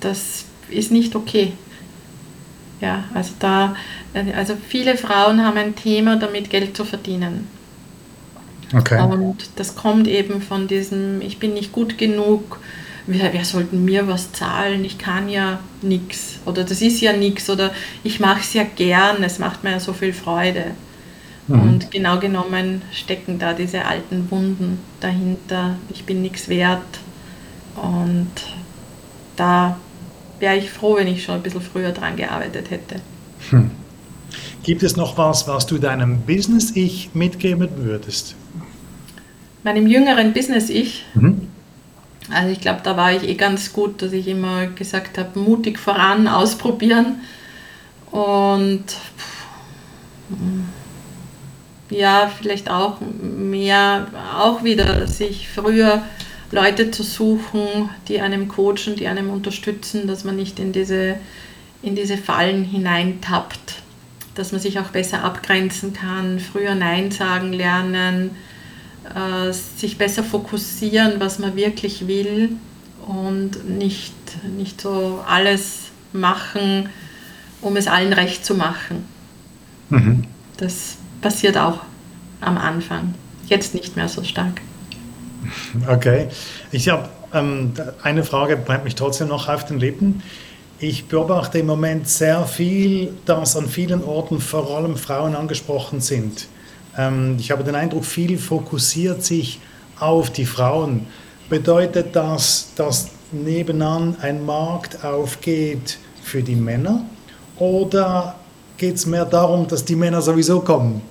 das 0.00 0.44
ist 0.70 0.92
nicht 0.92 1.16
okay. 1.16 1.52
Ja, 2.80 3.04
also 3.14 3.32
da, 3.38 3.74
also 4.36 4.56
viele 4.68 4.96
Frauen 4.96 5.44
haben 5.44 5.56
ein 5.56 5.74
Thema 5.74 6.16
damit, 6.16 6.50
Geld 6.50 6.76
zu 6.76 6.84
verdienen. 6.84 7.48
Okay. 8.72 9.00
Und 9.02 9.36
das 9.56 9.74
kommt 9.74 10.06
eben 10.06 10.40
von 10.40 10.68
diesem, 10.68 11.20
ich 11.20 11.38
bin 11.38 11.54
nicht 11.54 11.72
gut 11.72 11.98
genug, 11.98 12.60
wer, 13.06 13.32
wer 13.32 13.44
sollte 13.44 13.76
mir 13.76 14.06
was 14.06 14.32
zahlen, 14.32 14.84
ich 14.84 14.98
kann 14.98 15.28
ja 15.28 15.58
nichts 15.82 16.38
oder 16.44 16.64
das 16.64 16.82
ist 16.82 17.00
ja 17.00 17.12
nichts 17.12 17.48
oder 17.50 17.72
ich 18.02 18.20
mache 18.20 18.40
es 18.40 18.52
ja 18.54 18.64
gern, 18.64 19.22
es 19.22 19.38
macht 19.38 19.64
mir 19.64 19.72
ja 19.72 19.80
so 19.80 19.92
viel 19.92 20.12
Freude. 20.12 20.66
Mhm. 21.46 21.60
Und 21.60 21.90
genau 21.90 22.18
genommen 22.18 22.82
stecken 22.92 23.38
da 23.38 23.52
diese 23.52 23.84
alten 23.84 24.30
Wunden 24.30 24.78
dahinter, 25.00 25.76
ich 25.90 26.04
bin 26.04 26.22
nichts 26.22 26.48
wert 26.48 26.82
und 27.76 28.30
da 29.36 29.78
wäre 30.38 30.56
ich 30.56 30.70
froh, 30.70 30.96
wenn 30.96 31.06
ich 31.06 31.24
schon 31.24 31.36
ein 31.36 31.42
bisschen 31.42 31.60
früher 31.60 31.92
dran 31.92 32.16
gearbeitet 32.16 32.70
hätte. 32.70 32.96
Hm. 33.50 33.70
Gibt 34.62 34.82
es 34.82 34.96
noch 34.96 35.18
was, 35.18 35.46
was 35.46 35.66
du 35.66 35.78
deinem 35.78 36.22
Business-Ich 36.22 37.10
mitgeben 37.14 37.68
würdest? 37.76 38.34
Meinem 39.62 39.86
jüngeren 39.86 40.32
Business-Ich? 40.32 41.04
Mhm. 41.14 41.48
Also 42.30 42.50
ich 42.50 42.60
glaube, 42.60 42.80
da 42.82 42.96
war 42.96 43.12
ich 43.12 43.22
eh 43.28 43.34
ganz 43.34 43.72
gut, 43.72 44.00
dass 44.00 44.12
ich 44.12 44.26
immer 44.26 44.66
gesagt 44.68 45.18
habe, 45.18 45.38
mutig 45.38 45.78
voran, 45.78 46.26
ausprobieren. 46.28 47.20
Und 48.10 48.84
ja, 51.90 52.30
vielleicht 52.38 52.70
auch 52.70 52.98
mehr, 53.20 54.06
auch 54.38 54.64
wieder 54.64 55.06
sich 55.06 55.48
früher 55.48 56.02
Leute 56.54 56.90
zu 56.90 57.02
suchen, 57.02 57.90
die 58.08 58.20
einem 58.20 58.48
coachen, 58.48 58.96
die 58.96 59.08
einem 59.08 59.30
unterstützen, 59.30 60.06
dass 60.06 60.24
man 60.24 60.36
nicht 60.36 60.58
in 60.58 60.72
diese, 60.72 61.16
in 61.82 61.96
diese 61.96 62.16
Fallen 62.16 62.64
hineintappt, 62.64 63.82
dass 64.34 64.52
man 64.52 64.60
sich 64.60 64.78
auch 64.78 64.88
besser 64.88 65.24
abgrenzen 65.24 65.92
kann, 65.92 66.38
früher 66.40 66.74
Nein 66.74 67.10
sagen 67.10 67.52
lernen, 67.52 68.30
äh, 69.14 69.52
sich 69.52 69.98
besser 69.98 70.22
fokussieren, 70.22 71.14
was 71.18 71.38
man 71.38 71.56
wirklich 71.56 72.06
will 72.06 72.56
und 73.06 73.68
nicht, 73.68 74.14
nicht 74.56 74.80
so 74.80 75.22
alles 75.26 75.90
machen, 76.12 76.88
um 77.60 77.76
es 77.76 77.86
allen 77.86 78.12
recht 78.12 78.46
zu 78.46 78.54
machen. 78.54 79.04
Mhm. 79.90 80.24
Das 80.56 80.96
passiert 81.20 81.58
auch 81.58 81.80
am 82.40 82.58
Anfang, 82.58 83.14
jetzt 83.46 83.74
nicht 83.74 83.96
mehr 83.96 84.08
so 84.08 84.22
stark. 84.22 84.60
Okay. 85.88 86.28
Ich 86.72 86.88
habe 86.88 87.08
ähm, 87.32 87.72
eine 88.02 88.24
Frage, 88.24 88.56
brennt 88.56 88.84
mich 88.84 88.94
trotzdem 88.94 89.28
noch 89.28 89.48
auf 89.48 89.64
den 89.64 89.78
Lippen. 89.78 90.22
Ich 90.78 91.06
beobachte 91.06 91.58
im 91.58 91.66
Moment 91.66 92.08
sehr 92.08 92.44
viel, 92.46 93.12
dass 93.24 93.56
an 93.56 93.68
vielen 93.68 94.02
Orten 94.02 94.40
vor 94.40 94.76
allem 94.76 94.96
Frauen 94.96 95.34
angesprochen 95.34 96.00
sind. 96.00 96.48
Ähm, 96.96 97.36
ich 97.38 97.50
habe 97.50 97.64
den 97.64 97.74
Eindruck, 97.74 98.04
viel 98.04 98.38
fokussiert 98.38 99.24
sich 99.24 99.60
auf 99.98 100.30
die 100.30 100.46
Frauen. 100.46 101.06
Bedeutet 101.48 102.16
das, 102.16 102.72
dass 102.76 103.10
nebenan 103.32 104.16
ein 104.20 104.44
Markt 104.44 105.04
aufgeht 105.04 105.98
für 106.22 106.42
die 106.42 106.56
Männer? 106.56 107.04
Oder 107.56 108.34
geht 108.76 108.96
es 108.96 109.06
mehr 109.06 109.24
darum, 109.24 109.66
dass 109.68 109.84
die 109.84 109.96
Männer 109.96 110.20
sowieso 110.22 110.60
kommen? 110.60 111.02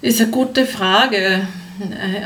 Ist 0.00 0.20
eine 0.20 0.30
gute 0.30 0.64
Frage. 0.64 1.46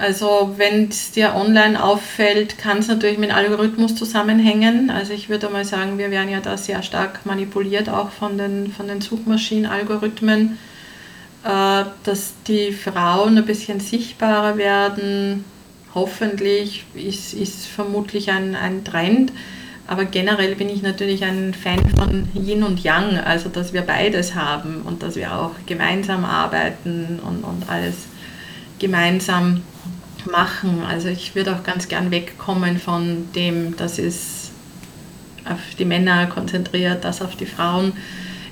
Also 0.01 0.55
wenn 0.57 0.89
es 0.89 1.13
dir 1.13 1.35
online 1.35 1.83
auffällt, 1.83 2.59
kann 2.59 2.79
es 2.79 2.89
natürlich 2.89 3.19
mit 3.19 3.35
Algorithmus 3.35 3.95
zusammenhängen. 3.95 4.91
Also 4.91 5.13
ich 5.13 5.29
würde 5.29 5.49
mal 5.49 5.65
sagen, 5.65 5.99
wir 5.99 6.11
werden 6.11 6.31
ja 6.31 6.41
da 6.41 6.57
sehr 6.57 6.83
stark 6.83 7.27
manipuliert, 7.27 7.89
auch 7.89 8.11
von 8.11 8.39
den, 8.39 8.73
von 8.73 8.89
den 8.89 9.01
Suchmaschinenalgorithmen, 9.01 10.59
äh, 11.45 11.85
dass 12.05 12.35
die 12.47 12.73
Frauen 12.73 13.39
ein 13.39 13.47
bisschen 13.47 13.81
sichtbarer 13.81 14.57
werden. 14.57 15.45
Hoffentlich 15.95 16.85
ist, 16.95 17.35
ist 17.35 17.67
vermutlich 17.67 18.31
ein, 18.31 18.55
ein 18.55 18.85
Trend. 18.85 19.33
Aber 19.87 20.05
generell 20.05 20.55
bin 20.55 20.71
ich 20.71 20.81
natürlich 20.81 21.25
ein 21.25 21.53
Fan 21.53 21.81
von 21.91 22.29
Yin 22.35 22.63
und 22.63 22.83
Yang, 22.83 23.19
also 23.19 23.49
dass 23.49 23.73
wir 23.73 23.83
beides 23.83 24.35
haben 24.35 24.83
und 24.83 25.03
dass 25.03 25.17
wir 25.17 25.35
auch 25.35 25.51
gemeinsam 25.67 26.25
arbeiten 26.25 27.21
und, 27.23 27.45
und 27.45 27.69
alles 27.69 28.07
gemeinsam 28.83 29.63
machen. 30.31 30.83
Also 30.87 31.09
ich 31.09 31.35
würde 31.35 31.55
auch 31.55 31.63
ganz 31.63 31.89
gern 31.89 32.11
wegkommen 32.11 32.79
von 32.79 33.29
dem, 33.35 33.77
das 33.77 33.99
ist 33.99 34.51
auf 35.45 35.61
die 35.79 35.85
Männer 35.85 36.27
konzentriert, 36.27 37.05
das 37.05 37.23
auf 37.23 37.37
die 37.37 37.47
Frauen. 37.47 37.93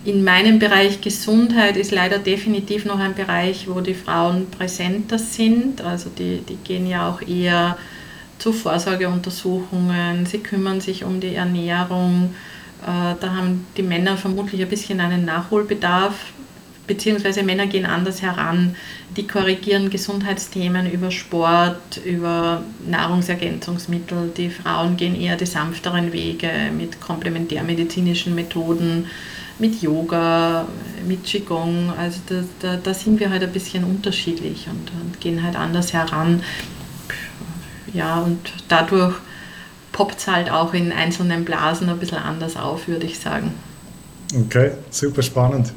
In 0.04 0.24
meinem 0.24 0.58
Bereich 0.58 1.00
Gesundheit 1.00 1.76
ist 1.76 1.90
leider 1.90 2.18
definitiv 2.18 2.84
noch 2.86 2.98
ein 2.98 3.14
Bereich, 3.14 3.68
wo 3.68 3.80
die 3.80 3.94
Frauen 3.94 4.50
präsenter 4.50 5.18
sind. 5.18 5.82
Also 5.82 6.10
die, 6.16 6.38
die 6.48 6.56
gehen 6.56 6.86
ja 6.86 7.08
auch 7.08 7.20
eher 7.20 7.76
zu 8.38 8.52
Vorsorgeuntersuchungen, 8.52 10.24
sie 10.26 10.38
kümmern 10.38 10.80
sich 10.80 11.04
um 11.04 11.20
die 11.20 11.34
Ernährung. 11.34 12.34
Äh, 12.82 13.14
da 13.20 13.34
haben 13.34 13.66
die 13.76 13.82
Männer 13.82 14.16
vermutlich 14.16 14.62
ein 14.62 14.68
bisschen 14.68 15.00
einen 15.00 15.26
Nachholbedarf, 15.26 16.14
beziehungsweise 16.90 17.44
Männer 17.44 17.68
gehen 17.68 17.86
anders 17.86 18.20
heran. 18.20 18.74
Die 19.16 19.24
korrigieren 19.24 19.90
Gesundheitsthemen 19.90 20.90
über 20.90 21.12
Sport, 21.12 22.00
über 22.04 22.64
Nahrungsergänzungsmittel. 22.84 24.32
Die 24.36 24.50
Frauen 24.50 24.96
gehen 24.96 25.14
eher 25.14 25.36
die 25.36 25.46
sanfteren 25.46 26.12
Wege 26.12 26.50
mit 26.76 27.00
komplementärmedizinischen 27.00 28.34
Methoden, 28.34 29.06
mit 29.60 29.80
Yoga, 29.80 30.66
mit 31.06 31.22
Qigong. 31.22 31.92
Also 31.96 32.18
da, 32.26 32.42
da, 32.58 32.76
da 32.76 32.92
sind 32.92 33.20
wir 33.20 33.30
halt 33.30 33.44
ein 33.44 33.52
bisschen 33.52 33.84
unterschiedlich 33.84 34.66
und, 34.66 34.90
und 35.00 35.20
gehen 35.20 35.44
halt 35.44 35.54
anders 35.54 35.92
heran. 35.92 36.42
Ja, 37.94 38.18
und 38.18 38.52
dadurch 38.66 39.14
poppt 39.92 40.18
es 40.18 40.26
halt 40.26 40.50
auch 40.50 40.74
in 40.74 40.90
einzelnen 40.90 41.44
Blasen 41.44 41.88
ein 41.88 41.98
bisschen 42.00 42.18
anders 42.18 42.56
auf, 42.56 42.88
würde 42.88 43.06
ich 43.06 43.20
sagen. 43.20 43.52
Okay, 44.34 44.72
super 44.90 45.22
spannend. 45.22 45.72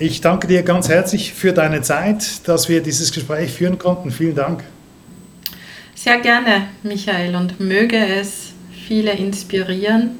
Ich 0.00 0.22
danke 0.22 0.46
dir 0.46 0.62
ganz 0.62 0.88
herzlich 0.88 1.34
für 1.34 1.52
deine 1.52 1.82
Zeit, 1.82 2.48
dass 2.48 2.70
wir 2.70 2.82
dieses 2.82 3.12
Gespräch 3.12 3.52
führen 3.52 3.78
konnten. 3.78 4.10
Vielen 4.10 4.34
Dank. 4.34 4.64
Sehr 5.94 6.18
gerne, 6.20 6.68
Michael, 6.82 7.36
und 7.36 7.60
möge 7.60 7.98
es 7.98 8.54
viele 8.86 9.12
inspirieren. 9.12 10.12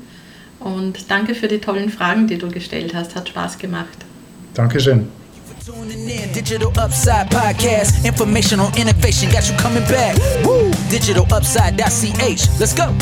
Und 0.58 1.10
danke 1.10 1.34
für 1.34 1.48
die 1.48 1.60
tollen 1.60 1.88
Fragen, 1.88 2.26
die 2.26 2.36
du 2.36 2.48
gestellt 2.48 2.94
hast. 2.94 3.16
Hat 3.16 3.30
Spaß 3.30 3.56
gemacht. 3.56 4.04
Dankeschön. 4.52 5.08
Tuning 5.64 6.06
in, 6.06 6.30
Digital 6.34 6.68
Upside 6.78 7.28
Podcast. 7.30 8.04
Information 8.04 8.60
on 8.60 8.70
innovation 8.76 9.30
got 9.30 9.48
you 9.48 9.56
coming 9.56 9.84
back. 9.88 10.14
Woo! 10.44 10.70
DigitalUpside.ch. 10.90 12.60
Let's 12.60 12.74
go. 12.74 12.92